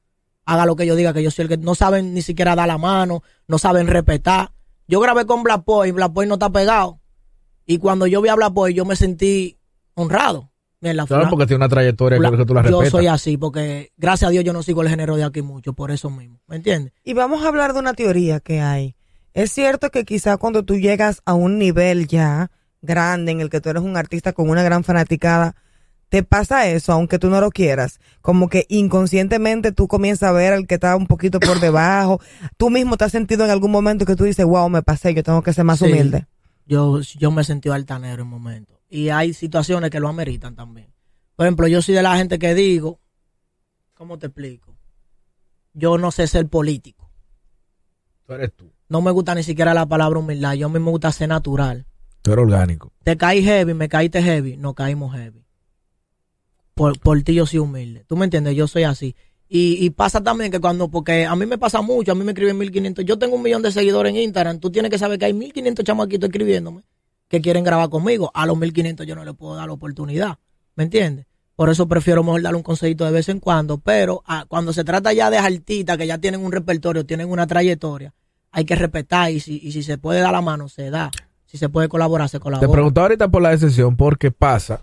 [0.46, 2.68] haga lo que yo diga, que yo soy el que no saben ni siquiera dar
[2.68, 4.52] la mano, no saben respetar.
[4.88, 7.00] Yo grabé con Black Boy, Black Boy no está pegado.
[7.66, 9.58] Y cuando yo vi a Black Boy, yo me sentí
[9.96, 10.50] honrado.
[10.82, 12.92] Fulano- porque tiene una trayectoria Bla- que, tú la yo respetas.
[12.92, 15.92] soy así, porque gracias a Dios yo no sigo el género de aquí mucho, por
[15.92, 16.40] eso mismo.
[16.48, 16.92] ¿Me entiendes?
[17.06, 18.96] Y vamos a hablar de una teoría que hay.
[19.34, 23.62] Es cierto que quizá cuando tú llegas a un nivel ya grande en el que
[23.62, 25.56] tú eres un artista con una gran fanaticada,
[26.14, 28.00] te pasa eso, aunque tú no lo quieras.
[28.22, 32.22] Como que inconscientemente tú comienzas a ver al que está un poquito por debajo.
[32.56, 35.24] Tú mismo te has sentido en algún momento que tú dices, wow, me pasé, yo
[35.24, 35.86] tengo que ser más Sí.
[35.86, 36.28] humilde.
[36.68, 38.78] Yo, yo me sentí altanero en momentos.
[38.92, 40.94] Y hay situaciones que lo ameritan también.
[41.36, 43.00] Por ejemplo, yo soy de la gente que digo,
[43.96, 44.78] ¿cómo te explico?
[45.74, 47.10] Yo no sé ser político.
[48.28, 48.72] Tú eres tú.
[48.88, 50.54] No me gusta ni siquiera la palabra humildad.
[50.54, 51.88] Yo a mí me gusta ser natural.
[52.22, 52.92] Tú eres orgánico.
[53.04, 55.43] Te caí heavy, me caíste heavy, no caímos heavy.
[56.74, 58.04] Por, por ti yo soy humilde.
[58.08, 58.56] ¿Tú me entiendes?
[58.56, 59.16] Yo soy así.
[59.48, 62.32] Y, y pasa también que cuando, porque a mí me pasa mucho, a mí me
[62.32, 63.06] escriben 1500.
[63.06, 64.60] Yo tengo un millón de seguidores en Instagram.
[64.60, 66.84] Tú tienes que saber que hay 1500 chamaquitos escribiéndome
[67.28, 68.32] que quieren grabar conmigo.
[68.34, 70.40] A los 1500 yo no les puedo dar la oportunidad.
[70.76, 71.28] ¿Me entiendes?
[71.56, 73.78] Por eso prefiero mejor darle un consejito de vez en cuando.
[73.78, 77.46] Pero ah, cuando se trata ya de artistas que ya tienen un repertorio, tienen una
[77.46, 78.14] trayectoria,
[78.52, 79.30] hay que respetar.
[79.32, 81.12] Y si, y si se puede dar la mano, se da.
[81.46, 82.72] Si se puede colaborar, se Te colabora.
[82.72, 84.82] preguntaba ahorita por la decisión porque pasa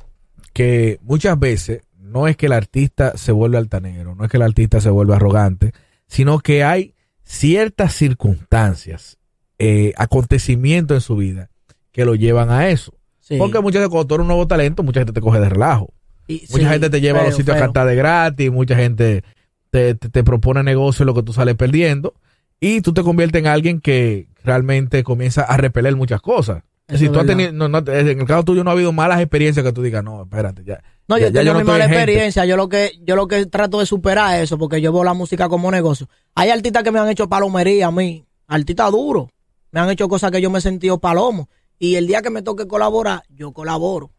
[0.53, 4.43] que muchas veces no es que el artista se vuelve altanero, no es que el
[4.43, 5.73] artista se vuelve arrogante,
[6.07, 9.19] sino que hay ciertas circunstancias,
[9.59, 11.51] eh, acontecimientos en su vida
[11.93, 12.95] que lo llevan a eso.
[13.21, 13.37] Sí.
[13.39, 15.93] Porque muchas veces cuando tú eres un nuevo talento, mucha gente te coge de relajo.
[16.27, 18.77] Y- Mucha sí, gente te lleva a los feo, sitios a cantar de gratis, mucha
[18.77, 19.23] gente
[19.71, 22.15] te, te, te propone negocio en lo que tú sales perdiendo
[22.61, 26.63] y tú te conviertes en alguien que realmente comienza a repeler muchas cosas.
[26.91, 29.21] Eso si tú has tenido, no, no, en el caso tuyo no ha habido malas
[29.21, 30.83] experiencias que tú digas, no, espérate, ya.
[31.09, 32.03] No, ya- yo ya tengo mi mala en gente".
[32.05, 32.45] experiencia.
[32.45, 35.15] Yo lo que yo lo que trato de superar es eso, porque yo veo la
[35.15, 36.09] música como negocio.
[36.35, 39.29] Hay artistas que me han hecho palomería a mí, artistas duros.
[39.73, 41.49] Me han hecho cosas que yo me he sentido palomo.
[41.79, 44.11] Y el día que me toque colaborar, yo colaboro.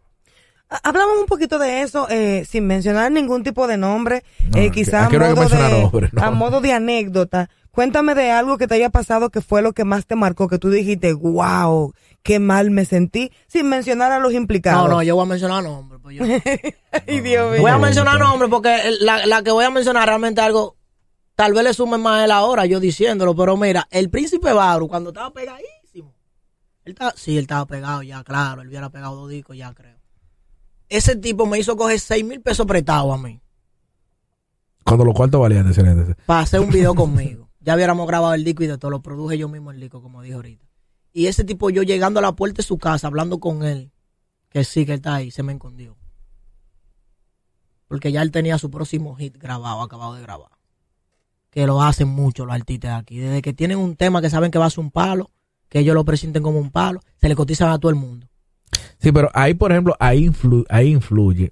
[0.69, 4.71] Ha- Hablamos un poquito de eso, eh, sin mencionar ningún tipo de nombre, No, eh,
[4.71, 6.23] quizá modo, de, no.
[6.23, 7.49] a modo de anécdota.
[7.71, 10.59] Cuéntame de algo que te haya pasado que fue lo que más te marcó, que
[10.59, 14.89] tú dijiste, wow, qué mal me sentí, sin mencionar a los implicados.
[14.89, 16.01] No, no, yo voy a mencionar nombres.
[16.03, 16.23] Pues yo-
[17.07, 17.61] Ay, Dios mío.
[17.61, 20.75] voy a mencionar nombres porque la, la que voy a mencionar realmente algo,
[21.35, 25.11] tal vez le sume más él ahora, yo diciéndolo, pero mira, el príncipe Baru, cuando
[25.11, 26.13] estaba pegadísimo,
[26.83, 29.95] él estaba, sí, él estaba pegado ya, claro, él hubiera pegado dos discos ya, creo.
[30.89, 33.39] Ese tipo me hizo coger seis mil pesos prestados a mí
[34.83, 36.15] Cuando los cuartos valían, entonces.
[36.25, 37.47] para hacer un video conmigo.
[37.61, 40.21] Ya hubiéramos grabado el disco y de todo, lo produje yo mismo el disco, como
[40.21, 40.65] dije ahorita.
[41.13, 43.91] Y ese tipo, yo llegando a la puerta de su casa, hablando con él,
[44.49, 45.95] que sí, que él está ahí, se me escondió.
[47.87, 50.49] Porque ya él tenía su próximo hit grabado, acabado de grabar.
[51.49, 53.17] Que lo hacen mucho los artistas aquí.
[53.17, 55.29] Desde que tienen un tema que saben que va a ser un palo,
[55.67, 58.27] que ellos lo presenten como un palo, se le cotizan a todo el mundo.
[58.99, 61.51] Sí, pero ahí, por ejemplo, ahí, influ- ahí influye.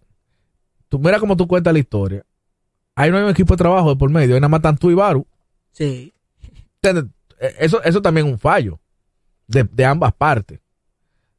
[0.88, 2.26] Tú mira cómo tú cuentas la historia.
[2.96, 4.90] Ahí no hay un equipo de trabajo de por medio, ahí nada más están tú
[4.90, 5.28] y Baru.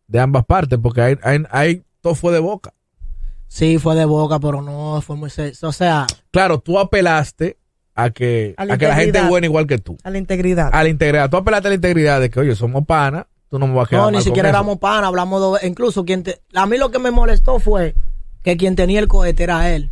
[0.06, 2.72] De ambas partes, porque hay, hay, hay- todo fue de boca.
[3.48, 5.28] Sí, fue de boca, pero no fue muy...
[5.30, 7.58] se- O sea, Claro, tú apelaste
[7.94, 9.98] a que, A la a que la gente es buena igual que tú.
[10.04, 10.70] A la integridad.
[10.72, 11.28] A la integridad.
[11.28, 13.90] Tú apelaste a la integridad de que, oye, somos panas, tú no me vas a
[13.90, 14.56] quedar no, ni mal siquiera eso.
[14.56, 16.40] éramos pana, hablamos dos Incluso quien te...
[16.54, 17.94] A mí lo que me molestó fue
[18.42, 19.90] que quien tenía el cohete era él.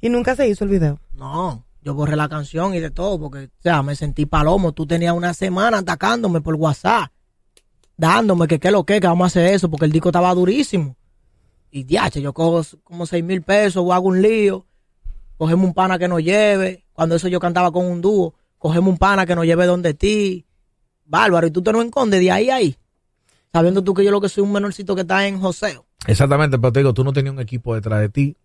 [0.00, 0.98] Y nunca se hizo el video.
[1.14, 4.72] No, yo borré la canción y de todo, porque, o sea, me sentí palomo.
[4.72, 7.10] Tú tenías una semana atacándome por WhatsApp,
[7.96, 10.96] dándome que qué lo que, que vamos a hacer eso, porque el disco estaba durísimo.
[11.70, 14.66] Y diache, yo cojo como seis mil pesos, o hago un lío,
[15.36, 16.84] cogemos un pana que nos lleve.
[16.92, 20.46] Cuando eso yo cantaba con un dúo, cogemos un pana que nos lleve donde ti.
[21.04, 22.76] Bárbaro, y tú te no escondes de ahí a ahí.
[23.52, 25.84] Sabiendo tú que yo lo que soy un menorcito que está en joseo.
[26.06, 28.36] Exactamente, pero te digo, tú no tenías un equipo detrás de ti.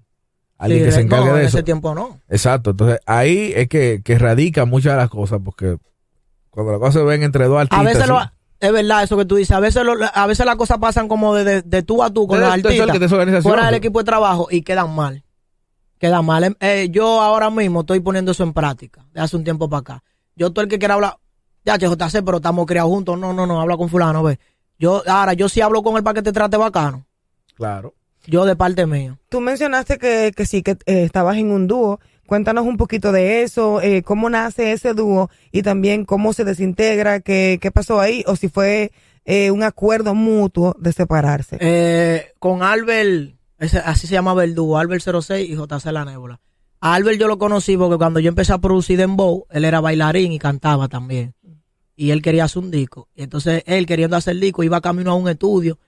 [0.58, 1.58] Alguien Sí, que se encargue no, de en eso.
[1.58, 2.20] ese tiempo no.
[2.30, 5.78] Exacto, entonces ahí es que, que radica muchas de las cosas, porque
[6.50, 7.80] cuando las cosas se ven entre dos artistas.
[7.80, 8.28] A veces lo, sí,
[8.60, 9.56] es verdad eso que tú dices.
[9.56, 12.26] A veces, lo- a veces las cosas pasan como de, de- de tú a tú
[12.28, 12.92] con los artistas.
[12.92, 13.44] que te organización.
[13.44, 15.24] Fuera del equipo de trabajo y quedan mal.
[16.00, 16.44] Quedan mal.
[16.44, 19.06] Em, eh, yo ahora mismo estoy poniendo eso en práctica.
[19.14, 20.04] De hace un tiempo para acá.
[20.36, 21.18] Yo, todo el que quiera hablar,
[21.66, 23.18] ya, JC, pero estamos criados juntos.
[23.20, 24.40] No, no, no, habla con Fulano, ve.
[24.80, 27.06] Yo, ahora, yo sí hablo con él para que te trate bacano.
[27.56, 27.94] Claro.
[28.28, 29.18] Yo de parte mía.
[29.30, 32.00] Tú mencionaste que, que sí, que eh, estabas en un dúo.
[32.28, 37.22] Cuéntanos un poquito de eso, eh, cómo nace ese dúo y también cómo se desintegra,
[37.22, 38.92] qué, qué pasó ahí, o si fue
[39.24, 41.58] eh, un acuerdo mutuo de separarse.
[41.62, 46.42] Eh, con Albert, ese- así se llamaba el dúo, Albert 06 y JC La Nébula.
[46.82, 50.34] A Albert yo lo conocí porque cuando yo empecé a producir Dembow, él era bailarín
[50.34, 51.34] y cantaba también.
[51.96, 53.08] Y él quería hacer un disco.
[53.16, 55.80] Y entonces él queriendo hacer el disco iba camino a un estudio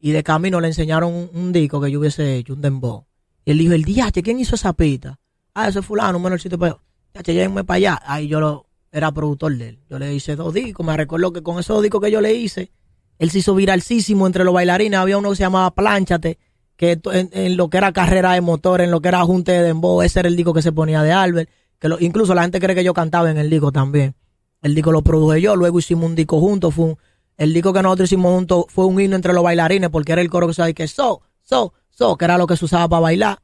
[0.00, 3.06] y de camino le enseñaron un, disco que yo hubiese hecho, un Dembow.
[3.44, 5.18] Y él dijo, el diache, ¿quién hizo esa pita?
[5.54, 6.80] Ah, ese es fulano, un menorcito pero
[7.12, 8.02] Diache, llévenme para allá.
[8.04, 9.78] Ahí yo lo, era productor de él.
[9.88, 10.84] Yo le hice dos discos.
[10.84, 12.70] Me recuerdo que con esos discos que yo le hice,
[13.18, 14.98] él se hizo viralísimo entre los bailarines.
[14.98, 16.38] Había uno que se llamaba Plánchate,
[16.76, 20.02] que en, lo que era carrera de motor, en lo que era junte de dembow,
[20.02, 21.50] ese era el disco que se ponía de Albert.
[21.78, 24.14] Que incluso la gente cree que yo cantaba en el disco también.
[24.62, 26.74] El disco lo produje yo, luego hicimos un disco juntos.
[26.74, 26.98] Fue un-
[27.38, 30.28] el disco que nosotros hicimos juntos fue un himno entre los bailarines, porque era el
[30.28, 33.38] coro que se que so, so, so, que era lo que se usaba para bailar.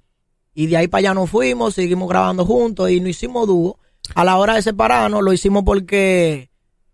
[0.53, 3.79] Y de ahí para allá nos fuimos, seguimos grabando juntos y no hicimos dúo.
[4.15, 6.51] A la hora de separarnos, lo hicimos porque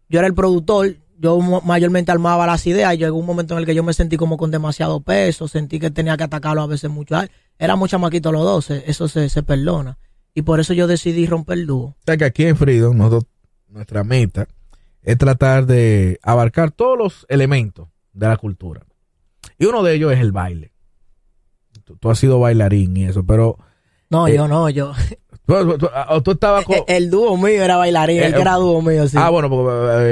[0.09, 3.67] yo era el productor, yo mayormente armaba las ideas y llegó un momento en el
[3.67, 6.91] que yo me sentí como con demasiado peso, sentí que tenía que atacarlo a veces
[6.91, 7.17] mucho.
[7.59, 9.99] Éramos chamaquitos los dos, se- eso se, se perdona.
[10.35, 11.85] Y por eso yo decidí romper el dúo.
[11.89, 13.25] O sea que aquí en Freedom, nosotros,
[13.69, 14.47] nuestra meta
[15.03, 18.83] es tratar de abarcar todos los elementos de la cultura.
[19.59, 20.73] Y uno de ellos es el baile.
[21.85, 23.57] Tú, tú has sido bailarín y eso, pero
[24.11, 24.93] No, Eh, yo no, yo.
[25.47, 26.77] tú, tú- tú- tú estabas con...
[26.77, 29.17] El, el dúo mío era bailarín, el Eh, que era dúo mío, sí.
[29.19, 29.71] Ah, bueno, porque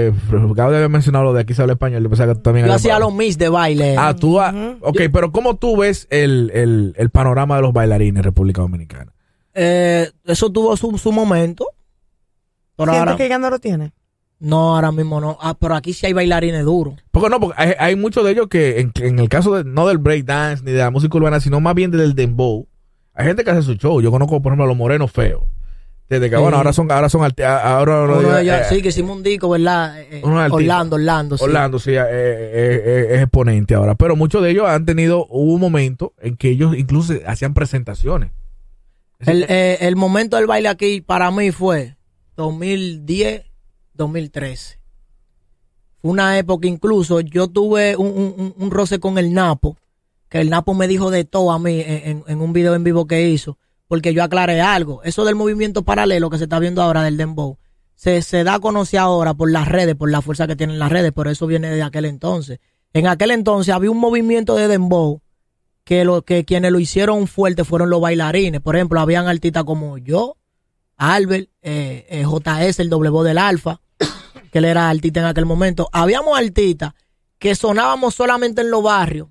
[0.09, 0.13] eh,
[0.53, 2.03] acabo de haber mencionado lo de aquí se habla español.
[2.03, 3.97] Yo pensaba que tú también yo hacía los mix de baile.
[3.99, 4.41] Ah, tú...
[4.41, 8.63] ah, ok, pero ¿cómo tú ves el, el, el panorama de los bailarines en República
[8.63, 9.13] Dominicana?
[9.55, 11.67] Eh, eso tuvo su, su momento.
[12.77, 13.93] Pero ¿Sientes ahora, que ya no lo tiene?
[14.41, 15.37] No, ahora mismo no.
[15.41, 16.95] Ah, pero aquí sí hay bailarines duros.
[17.11, 19.87] Porque no, porque hay, hay muchos de ellos que en, en el caso de, no
[19.89, 22.67] del breakdance ni de la música urbana, sino más bien del dembow,
[23.15, 24.01] hay gente que hace su show.
[24.01, 25.43] Yo conozco, por ejemplo, a los morenos feos.
[26.09, 26.41] Desde que, Sí.
[26.43, 29.23] bueno, ahora son, ahora son, ahora, ahora- Uno de ellos, eh, sí, que hicimos un
[29.23, 30.01] disco, ¿verdad?
[30.01, 30.23] Eh.
[30.25, 31.45] Orlando, Orlando, sí.
[31.45, 33.95] Orlando, sí, eh, eh, es exponente ahora.
[33.95, 38.31] Pero muchos de ellos han tenido, hubo un momento en que ellos incluso hacían presentaciones.
[39.19, 41.97] El, el momento del baile aquí para mí fue
[42.37, 43.43] 2010,
[43.99, 44.79] 2013.
[46.01, 49.77] Fue una época incluso, yo tuve un, un- un- roce con el Napo,
[50.29, 53.29] que el Napo me dijo de todo a mí en, un video en vivo que
[53.29, 53.59] hizo,
[53.89, 55.03] porque yo aclaré algo.
[55.03, 57.59] Eso del movimiento paralelo que se está viendo ahora del Dembow,
[57.95, 60.91] se, se da a conocer ahora por las redes, por la fuerza que tienen las
[60.93, 62.61] redes, pero eso viene de aquel entonces.
[62.93, 65.21] En aquel entonces había un movimiento de Dembow
[65.83, 68.61] que, lo, que quienes lo hicieron fuerte fueron los bailarines.
[68.61, 70.37] Por ejemplo, habían artistas como yo,
[70.97, 73.81] Albert, eh, eh, JS, el voz del Alfa,
[74.51, 75.89] que él era artista en aquel momento.
[75.93, 76.93] Habíamos artistas
[77.39, 79.29] que sonábamos solamente en los barrios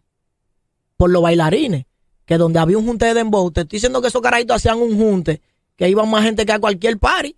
[0.95, 1.85] por los bailarines,
[2.25, 4.97] que donde había un junte de dembow, te estoy diciendo que esos carajitos hacían un
[4.97, 5.41] junte,
[5.75, 7.35] que iban más gente que a cualquier party.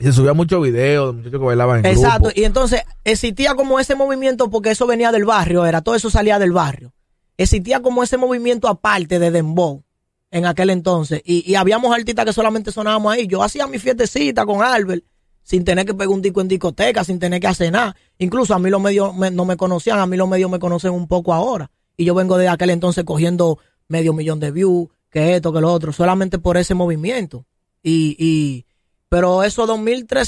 [0.00, 2.40] Y se subía muchos videos de muchachos que bailaban en Exacto, grupo.
[2.40, 6.38] y entonces existía como ese movimiento porque eso venía del barrio, era todo eso salía
[6.38, 6.92] del barrio.
[7.36, 9.84] Existía como ese movimiento aparte de Dembow
[10.30, 13.26] en aquel entonces y, y habíamos artistas que solamente sonábamos ahí.
[13.28, 15.04] Yo hacía mi fiestecita con Albert
[15.44, 17.94] sin tener que pegar un disco en discoteca, sin tener que hacer nada.
[18.18, 20.90] Incluso a mí los medios me- no me conocían, a mí los medios me conocen
[20.92, 21.70] un poco ahora.
[21.96, 25.72] Y yo vengo de aquel entonces cogiendo medio millón de views, que esto, que lo
[25.72, 27.44] otro, solamente por ese movimiento.
[27.82, 28.66] Y, y
[29.08, 29.64] pero eso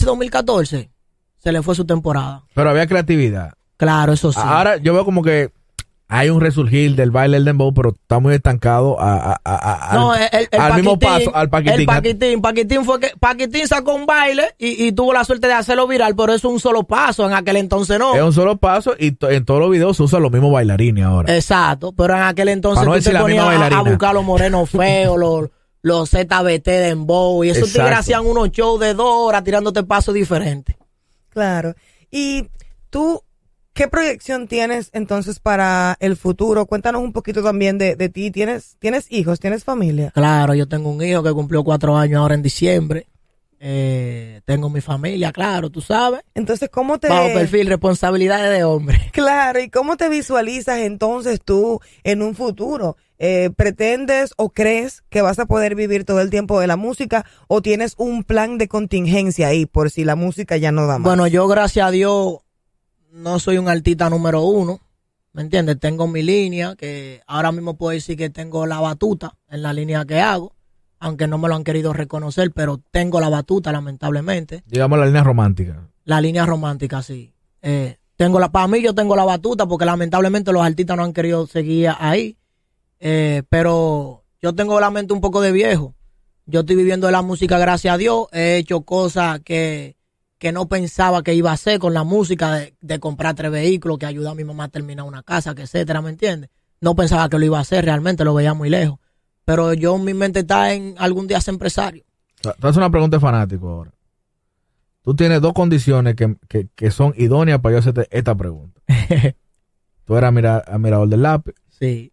[0.05, 0.91] 2013-2014
[1.39, 2.45] se le fue su temporada.
[2.55, 3.53] Pero había creatividad.
[3.77, 4.39] Claro, eso sí.
[4.43, 5.51] Ahora yo veo como que
[6.09, 9.95] hay un resurgir del baile del dembow, pero está muy estancado a, a- a- a-
[9.95, 11.81] No, al, el, el al mismo Paquitín, paso, al paquitín.
[11.81, 15.55] El paquitín, paquitín fue que Paquitín sacó un baile y, y tuvo la suerte de
[15.55, 17.27] hacerlo viral, pero eso es un solo paso.
[17.27, 18.15] En aquel entonces no.
[18.15, 21.05] Es un solo paso y to- en todos los videos se usan los mismos bailarines
[21.05, 21.35] ahora.
[21.35, 24.25] Exacto, pero en aquel entonces no tú decir te la ponías misma a, buscar los
[24.25, 25.51] morenos feos, los,
[25.83, 30.15] los ZBT de Embow, y esos tigres hacían unos shows de dos horas tirándote pasos
[30.15, 30.77] diferentes.
[31.31, 31.75] Claro.
[32.13, 32.49] Y
[32.91, 33.23] tú,
[33.77, 36.65] ¿qué proyección tienes entonces para el futuro?
[36.67, 38.31] Cuéntanos un poquito también de, de ti.
[38.31, 39.39] ¿Tienes, ¿Tienes hijos?
[39.39, 40.11] ¿Tienes familia?
[40.15, 43.07] Claro, yo tengo un hijo que cumplió cuatro años ahora en diciembre.
[43.61, 46.23] Eh, tengo mi familia, claro, tú sabes.
[46.35, 47.09] Entonces, ¿cómo te...
[47.09, 49.01] Bajo perfil, responsabilidades de hombre.
[49.13, 52.97] Claro, ¿y cómo te visualizas entonces tú en un futuro?
[53.19, 57.25] Eh, ¿Pretendes o crees que vas a poder vivir todo el tiempo de la música
[57.49, 61.05] o tienes un plan de contingencia ahí por si la música ya no da más?
[61.05, 62.41] Bueno, yo gracias a Dios
[63.13, 64.81] no soy un artista número uno,
[65.33, 65.79] ¿me entiendes?
[65.79, 70.05] Tengo mi línea, que ahora mismo puedo decir que tengo la batuta en la línea
[70.05, 70.55] que hago,
[70.99, 74.63] aunque no me lo han querido reconocer, pero tengo la batuta lamentablemente.
[74.67, 75.89] Digamos la línea romántica.
[76.05, 77.33] La línea romántica, sí.
[77.63, 81.13] Eh, tengo la, para mí yo tengo la batuta porque lamentablemente los artistas no han
[81.13, 82.37] querido seguir ahí.
[82.99, 85.95] Eh, pero yo tengo la mente un poco de viejo.
[86.47, 88.27] Yo estoy viviendo de la música, gracias a Dios.
[88.33, 89.97] He hecho cosas que,
[90.39, 93.99] que no pensaba que iba a hacer con la música, de, de comprar tres vehículos,
[93.99, 96.51] que ayuda a mi mamá a terminar una casa, que etcétera, ¿me entiendes?
[96.81, 98.99] No pensaba que lo iba a hacer realmente, lo veía muy lejos.
[99.45, 102.05] Pero yo, mi mente está en algún día ser empresario.
[102.43, 103.93] Te hacer una pregunta de fanático ahora.
[105.03, 108.81] Tú tienes dos condiciones que, que, que son idóneas para yo hacerte esta pregunta.
[110.05, 111.55] Tú eras mira, admirador del lápiz.
[111.69, 112.13] Sí.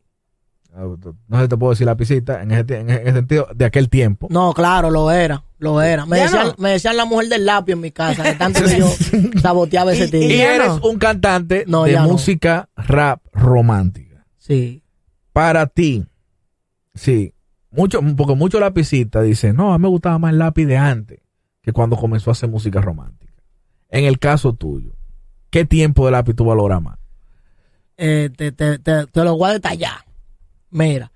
[0.76, 0.98] No
[1.38, 4.28] sé si te puedo decir lapicita en ese, en ese sentido de aquel tiempo.
[4.30, 6.06] No, claro, lo era, lo era.
[6.06, 6.56] Me decían, no.
[6.58, 8.88] me decían la mujer del lápiz en mi casa, de tanto que yo
[9.42, 10.82] saboteaba ese Y- Y eres no.
[10.90, 14.26] un cantante No, de música rap romántica.
[14.38, 14.84] Sí.
[15.32, 16.06] Para ti,
[16.94, 17.34] sí,
[17.72, 21.20] mucho, porque muchos lapicistas dicen, no, a mí me gustaba más el lápiz de antes
[21.62, 23.34] que cuando comenzó a hacer música romántica.
[23.90, 24.92] En el caso tuyo,
[25.50, 26.98] ¿qué tiempo de lápiz tú valoras más?
[27.98, 30.06] Eh, te, te, te, te lo voy a detallar.
[30.72, 31.12] Mira,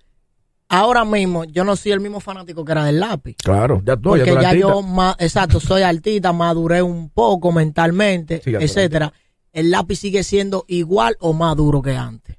[0.69, 3.35] ahora mismo yo no soy el mismo fanático que era del lápiz.
[3.43, 7.09] Claro, ya tú, ya Porque tú eres ya yo, ma- exacto, soy artista, maduré un
[7.09, 9.13] poco mentalmente, Sí, ya tú etcétera.
[9.53, 12.37] El lápiz sigue siendo igual o más duro que antes.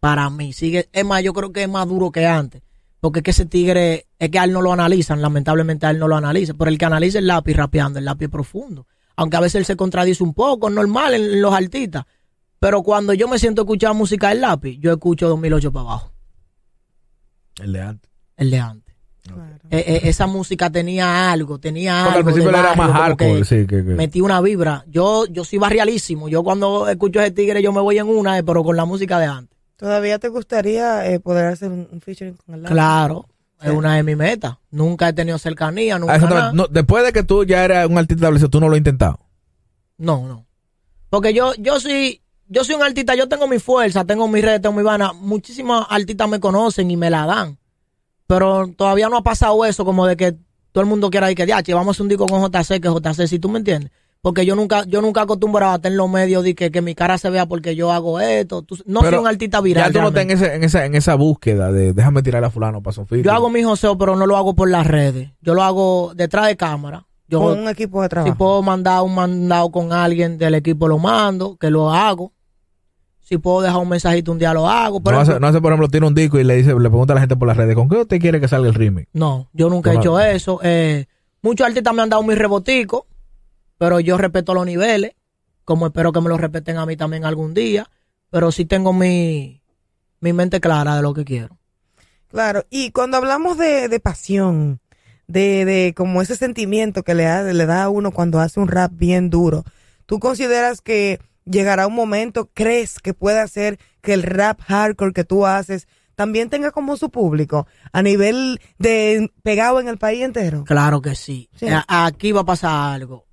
[0.00, 2.62] Para mí, sigue, es más, yo creo que es más duro que antes.
[3.00, 5.98] Porque es que ese tigre, es que a él no lo analizan, lamentablemente a él
[5.98, 6.56] no lo analizan.
[6.56, 8.86] Pero el que analiza el lápiz rapeando, el lápiz profundo.
[9.16, 12.04] Aunque a veces él se contradice un poco, normal en, en los artistas.
[12.60, 16.11] Pero cuando yo me siento a escuchar música del lápiz, yo escucho 2008 para abajo,
[17.60, 18.10] El de antes.
[18.36, 18.94] el de antes.
[19.22, 19.42] Claro.
[19.70, 22.18] Eh, eh, esa música tenía algo, tenía Porque al algo.
[22.30, 24.84] de principio era más hardcore, sí, que, que- Metí una vibra.
[24.88, 26.28] Yo, yo soy barrialísimo.
[26.28, 29.18] Yo cuando escucho ese tigre, yo me voy en una, eh, pero con la música
[29.20, 29.56] de antes.
[29.76, 32.62] ¿Todavía te gustaría eh, poder hacer un, un featuring con el?
[32.62, 33.26] Claro,
[33.60, 33.68] Sí.
[33.68, 34.56] es una de mis metas.
[34.72, 36.52] Nunca he tenido cercanía, Ah, nunca nada.
[36.52, 39.20] No, después de que tú ya eras un artista establecido, tú no lo has intentado.
[39.98, 40.46] No, no.
[41.10, 42.21] Porque yo, yo soy,
[42.52, 45.12] yo soy un artista, yo tengo mi fuerza, tengo mi red, tengo mi vana.
[45.12, 47.58] Muchísimos artistas me conocen y me la dan.
[48.26, 50.32] Pero todavía no ha pasado eso como de que
[50.72, 52.80] todo el mundo quiera ir que ya, che, vamos a hacer un disco con JC,
[52.80, 53.90] que JC, si tú me entiendes.
[54.22, 56.94] Porque yo nunca, yo nunca acostumbro a estar en los medios de que, que mi
[56.94, 58.62] cara se vea porque yo hago esto.
[58.62, 59.92] Tú- no Pero soy un artista viral.
[59.92, 62.50] ya tú no estás en, ese, en, esa, en esa búsqueda de déjame tirar a
[62.50, 63.24] fulano para featuring.
[63.24, 65.30] Yo hago mi joseo, pero no lo hago por las redes.
[65.40, 67.04] Yo lo hago detrás de cámara.
[67.26, 68.36] Yo, Con un equipo de si trabajo.
[68.38, 72.32] puedo mandar un mandado con alguien del equipo, lo mando, que lo hago.
[73.22, 75.00] Si puedo dejar un mensajito un día, lo hago.
[75.02, 77.12] Pero no, hace, no hace, por ejemplo, tiene un disco y le dice, le pregunta
[77.12, 79.08] a la gente por las redes, ¿con qué usted quiere que salga el remix?
[79.12, 80.60] No, yo nunca he hecho no- eso.
[80.62, 81.06] Eh,
[81.40, 83.02] muchos artistas me han dado mis reboticos,
[83.78, 85.12] pero yo respeto los niveles,
[85.64, 87.88] como espero que me los respeten a mí también algún día.
[88.30, 89.62] Pero sí tengo mi,
[90.20, 91.58] mi mente clara de lo que quiero.
[92.28, 94.80] Claro, y cuando hablamos de, de pasión,
[95.28, 98.68] de, de como ese sentimiento que le da, le da a uno cuando hace un
[98.68, 99.64] rap bien duro,
[100.06, 105.24] ¿tú consideras que llegará un momento, crees que puede hacer que el rap hardcore que
[105.24, 110.64] tú haces también tenga como su público a nivel de pegado en el país entero?
[110.64, 111.48] Claro que sí.
[111.54, 111.66] Sí.
[111.88, 113.26] Aquí va a pasar algo.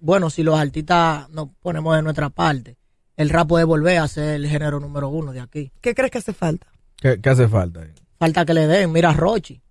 [0.00, 2.76] Bueno, si los artistas nos ponemos de nuestra parte,
[3.16, 5.72] el rap puede volver a ser el género número uno de aquí.
[5.80, 6.66] ¿Qué crees que hace falta?
[6.96, 7.86] ¿Qué, qué hace falta?
[8.18, 8.92] Falta que le den.
[8.92, 9.62] Mira a Rochi.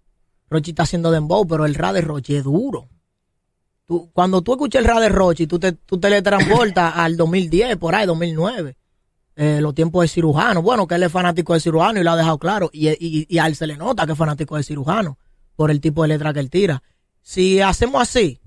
[0.49, 2.89] Rochi está haciendo dembow, pero el rap de Rochi es duro.
[3.91, 7.17] Tú, cuando tú escuchas el rap de Rochi, tú te, tú te le transportas al
[7.17, 8.77] 2010, por ahí, 2009.
[9.35, 10.61] Eh, los tiempos de cirujano.
[10.61, 12.69] Bueno, que él es fanático de cirujano y lo ha dejado claro.
[12.71, 15.17] Y, y, y a él se le nota que es fanático de cirujano
[15.57, 16.81] por el tipo de letra que él tira.
[17.21, 18.39] Si hacemos así,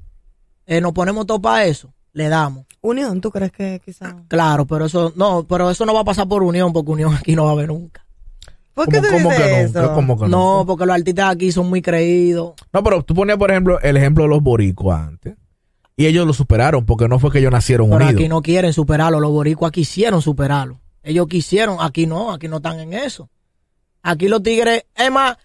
[0.64, 2.64] eh, nos ponemos todo para eso, le damos.
[2.80, 4.16] Unión, ¿tú crees que quizá?
[4.28, 7.36] Claro, pero eso no, pero eso no va a pasar por unión, porque unión aquí
[7.36, 8.03] no va a haber nunca.
[8.74, 9.82] ¿Por qué ¿Cómo- tú cómo dices que eso?
[9.82, 9.94] no?
[9.94, 10.66] ¿Cómo que No, no?
[10.66, 12.54] porque los artistas aquí son muy creídos.
[12.72, 15.34] No, pero tú ponías, por ejemplo, el ejemplo de los boricuas antes.
[15.96, 18.14] Y ellos lo superaron porque no fue que ellos nacieron Pero unidos.
[18.20, 19.20] aquí no quieren superarlo.
[19.20, 20.80] Los boricuas quisieron superarlo.
[21.04, 23.30] Ellos quisieron, aquí no, aquí no están en eso.
[24.02, 25.36] Aquí los tigres, es más,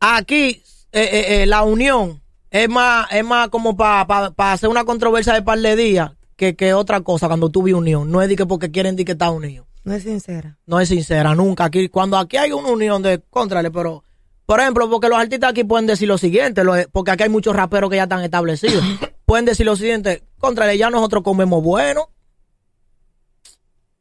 [0.00, 5.32] aquí eh, eh, eh, la unión es más, es más como para hacer una controversia
[5.34, 8.10] de par de días que, que otra cosa cuando tuve unión.
[8.10, 9.67] No es de que porque quieren de que está unido.
[9.88, 10.58] No es sincera.
[10.66, 11.64] No es sincera, nunca.
[11.64, 14.04] Aquí, cuando aquí hay una unión de contrale, pero,
[14.46, 17.56] por ejemplo, porque los artistas aquí pueden decir lo siguiente, lo- porque aquí hay muchos
[17.56, 18.84] raperos que ya están establecidos.
[19.24, 22.10] pueden decir lo siguiente, contrale, ya nosotros comemos bueno.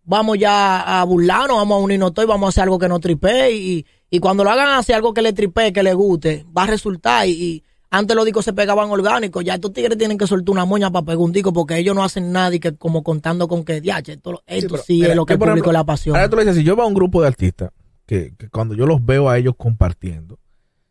[0.03, 3.01] Vamos ya a burlarnos, vamos a unirnos todos y vamos a hacer algo que nos
[3.01, 3.51] tripee.
[3.51, 6.67] Y, y cuando lo hagan hacer algo que le tripee, que le guste, va a
[6.67, 7.27] resultar.
[7.27, 10.65] Y, y antes los discos se pegaban orgánicos, ya estos tigres tienen que soltar una
[10.65, 13.63] moña para pegar un disco porque ellos no hacen nada y que como contando con
[13.63, 16.19] que, diache, esto, esto sí mira, es lo que el público ejemplo, le apasiona.
[16.19, 17.71] Ahora tú le dices, si yo veo a un grupo de artistas
[18.05, 20.39] que, que cuando yo los veo a ellos compartiendo,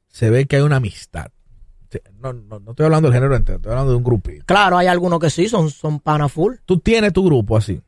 [0.09, 1.31] se ve que hay una amistad.
[2.19, 4.45] No, no, no estoy hablando del género entero, estoy hablando de un grupito.
[4.47, 6.55] Claro, hay algunos que sí, son, son pana full.
[6.65, 7.81] Tú tienes tu grupo así.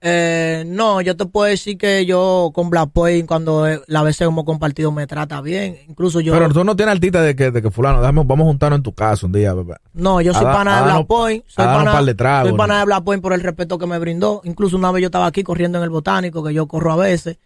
[0.00, 4.22] Eh, no, yo te puedo decir que yo con Black Point, cuando eh, la veces
[4.22, 5.78] hemos compartido, me trata bien.
[5.88, 6.32] Incluso yo.
[6.32, 8.82] Pero tú no tienes artistas de que, de que fulano, déjame, vamos a juntarnos en
[8.84, 9.54] tu casa un día.
[9.94, 11.44] no, yo soy a pana de Black Point.
[11.48, 12.80] Soy pana, par de tragos, soy pana ¿no?
[12.80, 14.40] de Black Point por el respeto que me brindó.
[14.44, 17.38] Incluso una vez yo estaba aquí corriendo en el botánico, que yo corro a veces.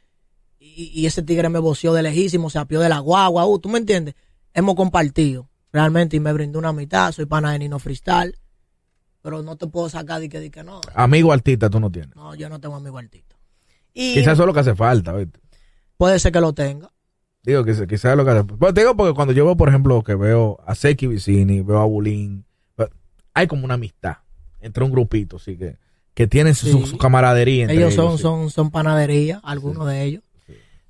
[0.58, 3.46] Y, y ese tigre me voció de lejísimo, se apió de la guagua.
[3.46, 4.14] Uh, ¿Tú me entiendes?
[4.52, 7.12] Hemos compartido realmente y me brindó una mitad.
[7.12, 8.36] Soy pana de Nino Freestyle.
[9.22, 10.80] Pero no te puedo sacar de que, de que no.
[10.94, 12.14] Amigo artista tú no tienes.
[12.16, 13.36] No, yo no tengo amigo artista.
[13.94, 15.38] Y Quizás eso es lo que hace falta, ¿viste?
[15.96, 16.90] Puede ser que lo tenga.
[17.44, 19.68] Digo que quizás es lo que hace Pues te digo porque cuando yo veo, por
[19.68, 22.44] ejemplo, que veo a Seki Vicini, veo a Bulín,
[23.34, 24.18] hay como una amistad
[24.60, 25.76] entre un grupito, así que,
[26.14, 26.86] que tienen su, Sí.
[26.86, 27.62] su camaradería.
[27.64, 28.22] Entre Ellos son, sí.
[28.22, 30.22] son, son panadería, algunos de ellos.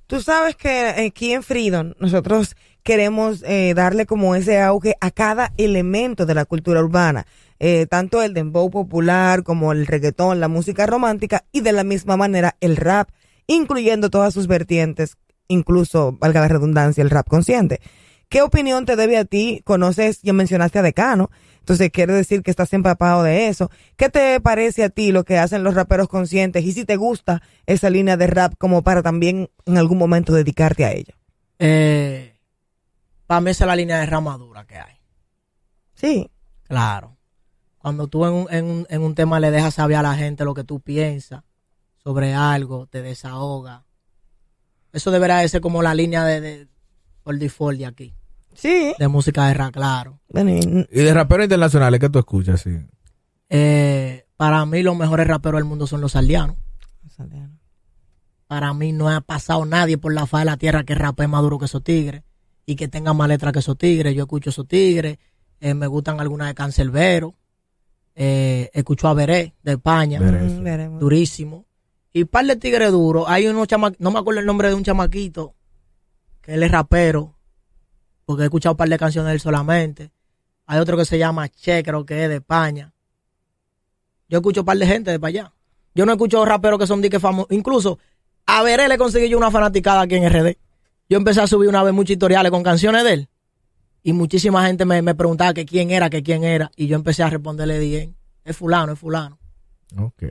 [0.07, 5.53] Tú sabes que aquí en Freedom nosotros queremos eh, darle como ese auge a cada
[5.57, 7.27] elemento de la cultura urbana,
[7.65, 12.17] eh, tanto el dembow popular como el reggaetón, la música romántica y de la misma
[12.17, 13.11] manera el rap,
[13.47, 17.81] incluyendo todas sus vertientes, incluso, valga la redundancia, el rap consciente.
[18.29, 19.63] ¿Qué opinión te debe a ti?
[19.65, 23.71] Conoces, ya mencionaste a Decano, entonces quiere decir que estás empapado de eso.
[23.95, 27.43] ¿Qué te parece a ti lo que hacen los raperos conscientes y si te gusta
[27.67, 31.15] esa línea de rap como para también en algún momento dedicarte a ella?
[31.61, 32.35] Eh,
[33.29, 34.97] para mí esa es la línea de ramadura que hay.
[35.95, 36.29] Sí.
[36.65, 37.19] Claro.
[37.83, 40.45] Cuando tú en un, en, un, en un tema le dejas saber a la gente
[40.45, 41.43] lo que tú piensas
[42.03, 43.85] sobre algo, te desahoga.
[44.93, 46.69] Eso deberá de ser como la línea de, de
[47.23, 48.15] por default de aquí,
[48.55, 48.95] Sí.
[48.99, 50.21] de música de rap, claro.
[50.35, 52.79] Y- de raperos internacionales que tú escuchas, sí.
[53.49, 56.57] Eh, para mí los mejores raperos del mundo son los aldeanos.
[58.47, 61.43] Para mí no ha pasado nadie por la faz de la tierra que rapee más
[61.43, 62.23] duro que esos tigres
[62.67, 64.15] y que tenga más letras que esos tigres.
[64.15, 65.19] Yo escucho esos tigres,
[65.61, 67.35] eh, me gustan algunas de Cancelbero,
[68.15, 70.89] eh, escucho a Veré de España, Veré.
[70.89, 71.67] Durísimo.
[72.13, 73.25] Y par de tigres duros.
[73.29, 75.55] Hay unos chama no me acuerdo el nombre de un chamaquito,
[76.43, 77.35] que él es rapero,
[78.27, 80.13] porque he escuchado un par de canciones de él solamente.
[80.67, 82.93] Hay otro que se llama Che, creo que es de España.
[84.29, 85.53] Yo escucho un par de gente de para allá.
[85.95, 87.51] Yo no escucho raperos que son diques famosos.
[87.51, 87.99] Incluso
[88.47, 90.57] a Veré le conseguí yo una fanaticada aquí en RD.
[91.09, 93.29] Yo empecé a subir una vez muchos tutoriales con canciones de él.
[94.03, 96.71] Y muchísima gente me, me preguntaba que quién era, que quién era.
[96.77, 98.17] Y yo empecé a responderle bien.
[98.45, 99.39] Es fulano, es fulano.
[99.97, 100.25] Ok.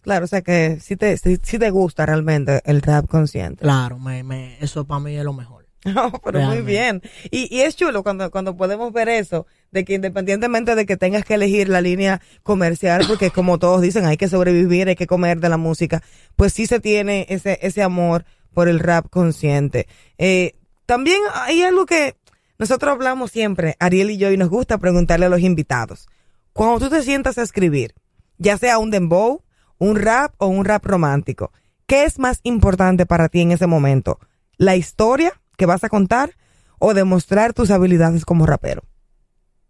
[0.00, 3.62] Claro, o sea que sí te, sí, sí te gusta realmente el rap consciente.
[3.62, 5.62] Claro, me, me, eso para mí es lo mejor.
[5.84, 7.02] No, pero muy bien.
[7.30, 11.24] Y, y es chulo cuando, cuando podemos ver eso, de que independientemente de que tengas
[11.24, 15.40] que elegir la línea comercial, porque como todos dicen, hay que sobrevivir, hay que comer
[15.40, 16.00] de la música,
[16.36, 19.88] pues sí se tiene ese, ese amor por el rap consciente.
[20.18, 20.54] Eh,
[20.86, 22.14] también hay algo que
[22.62, 26.06] nosotros hablamos siempre, Ariel y yo, y nos gusta preguntarle a los invitados.
[26.52, 27.92] Cuando tú te sientas a escribir,
[28.38, 29.42] ya sea un dembow,
[29.78, 31.50] un rap o un rap romántico,
[31.86, 34.20] ¿qué es más importante para ti en ese momento?
[34.58, 36.36] ¿La historia que vas a contar
[36.78, 38.84] o demostrar tus habilidades como rapero?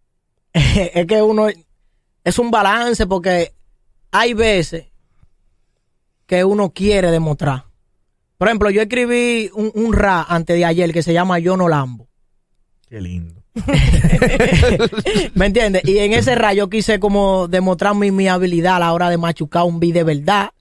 [0.53, 1.47] es que uno
[2.23, 3.55] es un balance porque
[4.11, 4.85] hay veces
[6.27, 7.65] que uno quiere demostrar.
[8.37, 11.67] Por ejemplo, yo escribí un, un rap antes de ayer que se llama Yo no
[11.67, 12.12] Lambo.
[12.93, 13.33] Qué lindo.
[15.33, 15.81] ¿Me entiendes?
[15.83, 19.17] Y en ese rap yo quise como demostrar mi, mi habilidad a la hora de
[19.17, 20.51] machucar un beat de verdad.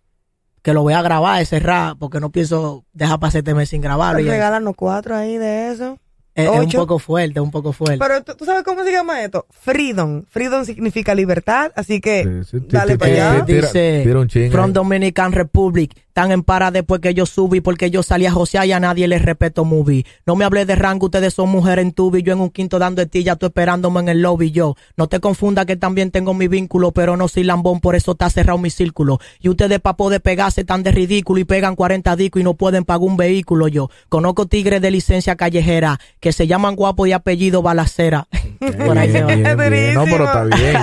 [0.62, 3.83] Que lo voy a grabar ese rap porque no pienso dejar pasar este mes sin
[3.83, 4.20] grabarlo.
[4.20, 4.30] y eso.
[4.30, 5.99] Regálanos cuatro ahí de eso.
[6.35, 7.99] Es, es un poco fuerte, un poco fuerte.
[7.99, 9.45] Pero ¿tú, tú sabes cómo se llama esto?
[9.51, 10.24] Freedom.
[10.26, 13.45] Freedom significa libertad, así que Sí, sí, dale para allá.
[13.45, 14.07] dice
[14.51, 14.72] From.
[14.72, 18.72] Dominican Republic, tan en para después que yo subí, porque yo salí a josear y
[18.72, 20.04] a nadie le respeto movie.
[20.26, 23.02] No me hablé de rango, ustedes son mujeres en tubi, yo en un quinto dando
[23.02, 24.76] estilla, tú esperándome en el lobby yo.
[24.96, 28.28] No te confunda que también tengo mi vínculo, pero no soy lambón, por eso está
[28.30, 29.18] cerrado mi círculo.
[29.40, 32.84] Y ustedes pa' poder pegarse tan de ridículo y pegan 40 discos y no pueden
[32.84, 33.90] pagar un vehículo yo.
[34.08, 38.28] Conozco tigres de licencia callejera que se llaman guapo y apellido balacera.
[38.60, 39.94] Bien, bien, bien.
[39.94, 40.76] No, pero está bien.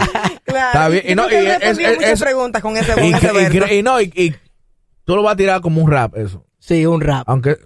[0.49, 0.67] Claro.
[0.69, 1.03] Está bien.
[1.07, 3.83] Y no, y es- respondías es- muchas es- preguntas con ese, con Y, ese y
[3.83, 4.33] no, y, y
[5.09, 6.45] tú lo vas a tirar como un rap, eso.
[6.59, 7.23] Sí, un rap.
[7.27, 7.57] Aunque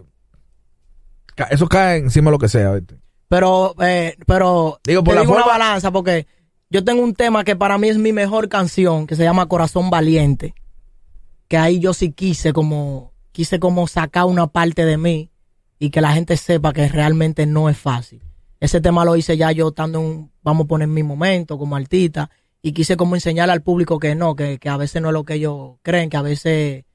[1.49, 2.71] eso cae encima de lo que sea.
[2.73, 2.95] ¿viste?
[3.27, 6.27] Pero, eh, pero Digo, por te la digo una forma- balanza porque
[6.69, 9.89] yo tengo un tema que para mí es mi mejor canción, que se llama Corazón
[9.89, 10.53] Valiente.
[11.47, 15.31] Que ahí yo sí quise como, quise como sacar una parte de mí
[15.79, 18.21] y que la gente sepa que realmente no es fácil.
[18.59, 21.75] Ese tema lo hice ya yo estando en, un- vamos a poner mi momento como
[21.75, 22.29] artista
[22.61, 25.25] y quise como enseñarle al público que no, que, que a veces no es lo
[25.25, 26.85] que ellos creen, que a veces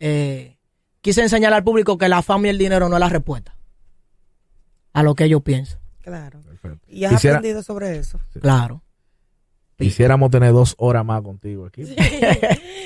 [0.00, 0.56] eh,
[1.00, 3.56] quise enseñarle al público que la fama y el dinero no es la respuesta
[4.92, 5.78] a lo que ellos piensan.
[6.02, 6.40] Claro.
[6.42, 6.86] Perfecto.
[6.88, 8.18] Y has Quisiera- aprendido sobre eso.
[8.40, 8.82] Claro.
[9.78, 11.82] Quisiéramos tener dos horas más contigo aquí.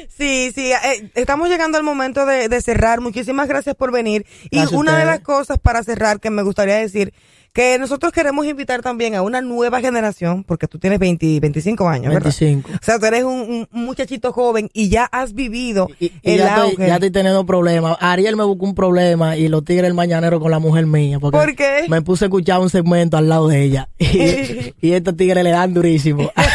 [0.09, 3.01] Sí, sí, eh, estamos llegando al momento de, de cerrar.
[3.01, 4.27] Muchísimas gracias por venir.
[4.51, 7.15] Gracias y una de las cosas para cerrar que me gustaría decir,
[7.53, 12.13] que nosotros queremos invitar también a una nueva generación, porque tú tienes 20, 25 años,
[12.15, 12.33] ¿verdad?
[12.39, 12.71] 25.
[12.73, 16.39] O sea, tú eres un, un muchachito joven y ya has vivido Y, y el
[16.39, 16.71] ya, auge.
[16.73, 17.97] estoy, ya estoy teniendo problemas.
[18.01, 21.19] Ariel me buscó un problema y los tigres el mañanero con la mujer mía.
[21.19, 21.87] Porque ¿Por qué?
[21.89, 23.89] Me puse a escuchar un segmento al lado de ella.
[23.99, 26.31] Y, y estos tigres le dan durísimo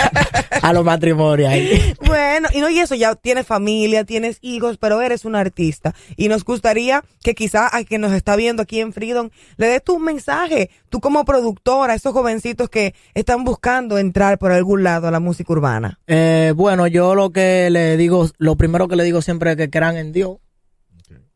[0.65, 1.93] a los matrimonios ahí.
[2.05, 5.93] Bueno, y no, y eso, ya tienes familia, tienes hijos, pero eres un artista.
[6.17, 9.83] Y nos gustaría que quizá a quien nos está viendo aquí en Freedom le des
[9.83, 15.07] tu mensaje, tú como productora, a esos jovencitos que están buscando entrar por algún lado
[15.07, 15.99] a la música urbana.
[16.07, 19.69] Eh, bueno, yo lo que le digo, lo primero que le digo siempre es que
[19.69, 20.37] crean en Dios.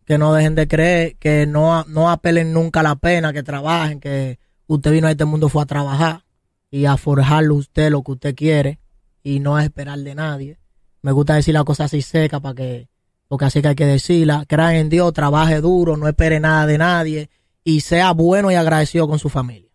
[0.05, 3.99] Que no dejen de creer, que no, no apelen nunca a la pena, que trabajen,
[3.99, 6.23] que usted vino a este mundo fue a trabajar
[6.71, 8.79] y a forjarle usted lo que usted quiere
[9.23, 10.57] y no a esperar de nadie.
[11.01, 12.87] Me gusta decir las cosas así secas para que,
[13.27, 14.45] porque así que hay que decirla.
[14.47, 17.29] Crean en Dios, trabaje duro, no espere nada de nadie
[17.63, 19.67] y sea bueno y agradecido con su familia.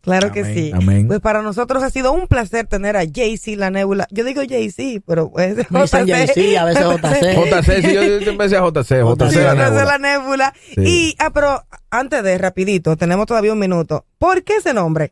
[0.00, 0.70] Claro que sí.
[0.72, 1.06] amén.
[1.08, 4.06] Pues para nosotros ha sido un placer tener a Jay-Z, la nébula.
[4.10, 7.34] Yo digo Jay-Z, pero pues dicen Jay-Z, a veces JC.
[7.34, 9.98] JC, si yo siempre decía JC, Sí, JC JC la la nébula.
[9.98, 10.54] nébula.
[10.74, 10.80] Sí.
[10.86, 14.06] Y, ah, pero antes de rapidito, tenemos todavía un minuto.
[14.18, 15.10] ¿Por qué ese nombre?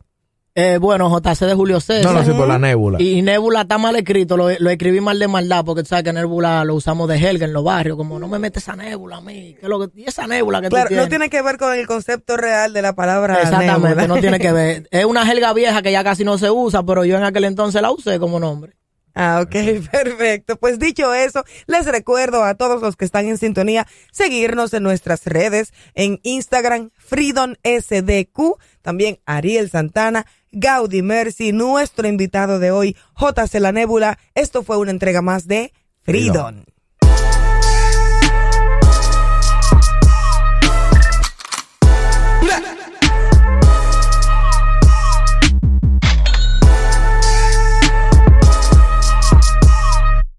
[0.59, 2.11] Eh, bueno, JC de Julio César.
[2.11, 2.99] No, no, sí, por la nébula.
[2.99, 6.13] Y Nebula está mal escrito, lo, lo escribí mal de maldad, porque tú sabes que
[6.13, 9.21] Nebula lo usamos de helga en los barrios, como no me metes esa nébula a
[9.21, 11.05] mí, ¿qué es lo que, y esa nébula que Claro, tú tienes.
[11.05, 14.07] no tiene que ver con el concepto real de la palabra Exactamente, nébula.
[14.07, 14.87] no tiene que ver.
[14.91, 17.79] Es una helga vieja que ya casi no se usa, pero yo en aquel entonces
[17.79, 18.73] la usé como nombre.
[19.19, 19.55] Ah, ok,
[19.91, 20.57] perfecto.
[20.57, 25.25] Pues dicho eso, les recuerdo a todos los que están en sintonía seguirnos en nuestras
[25.25, 33.59] redes, en Instagram, Freedom SDQ, también Ariel Santana, Gaudi Mercy, nuestro invitado de hoy, JC
[33.59, 34.17] La Nébula.
[34.35, 35.73] Esto fue una entrega más de
[36.03, 36.33] Freedom.
[36.33, 36.76] Freedom.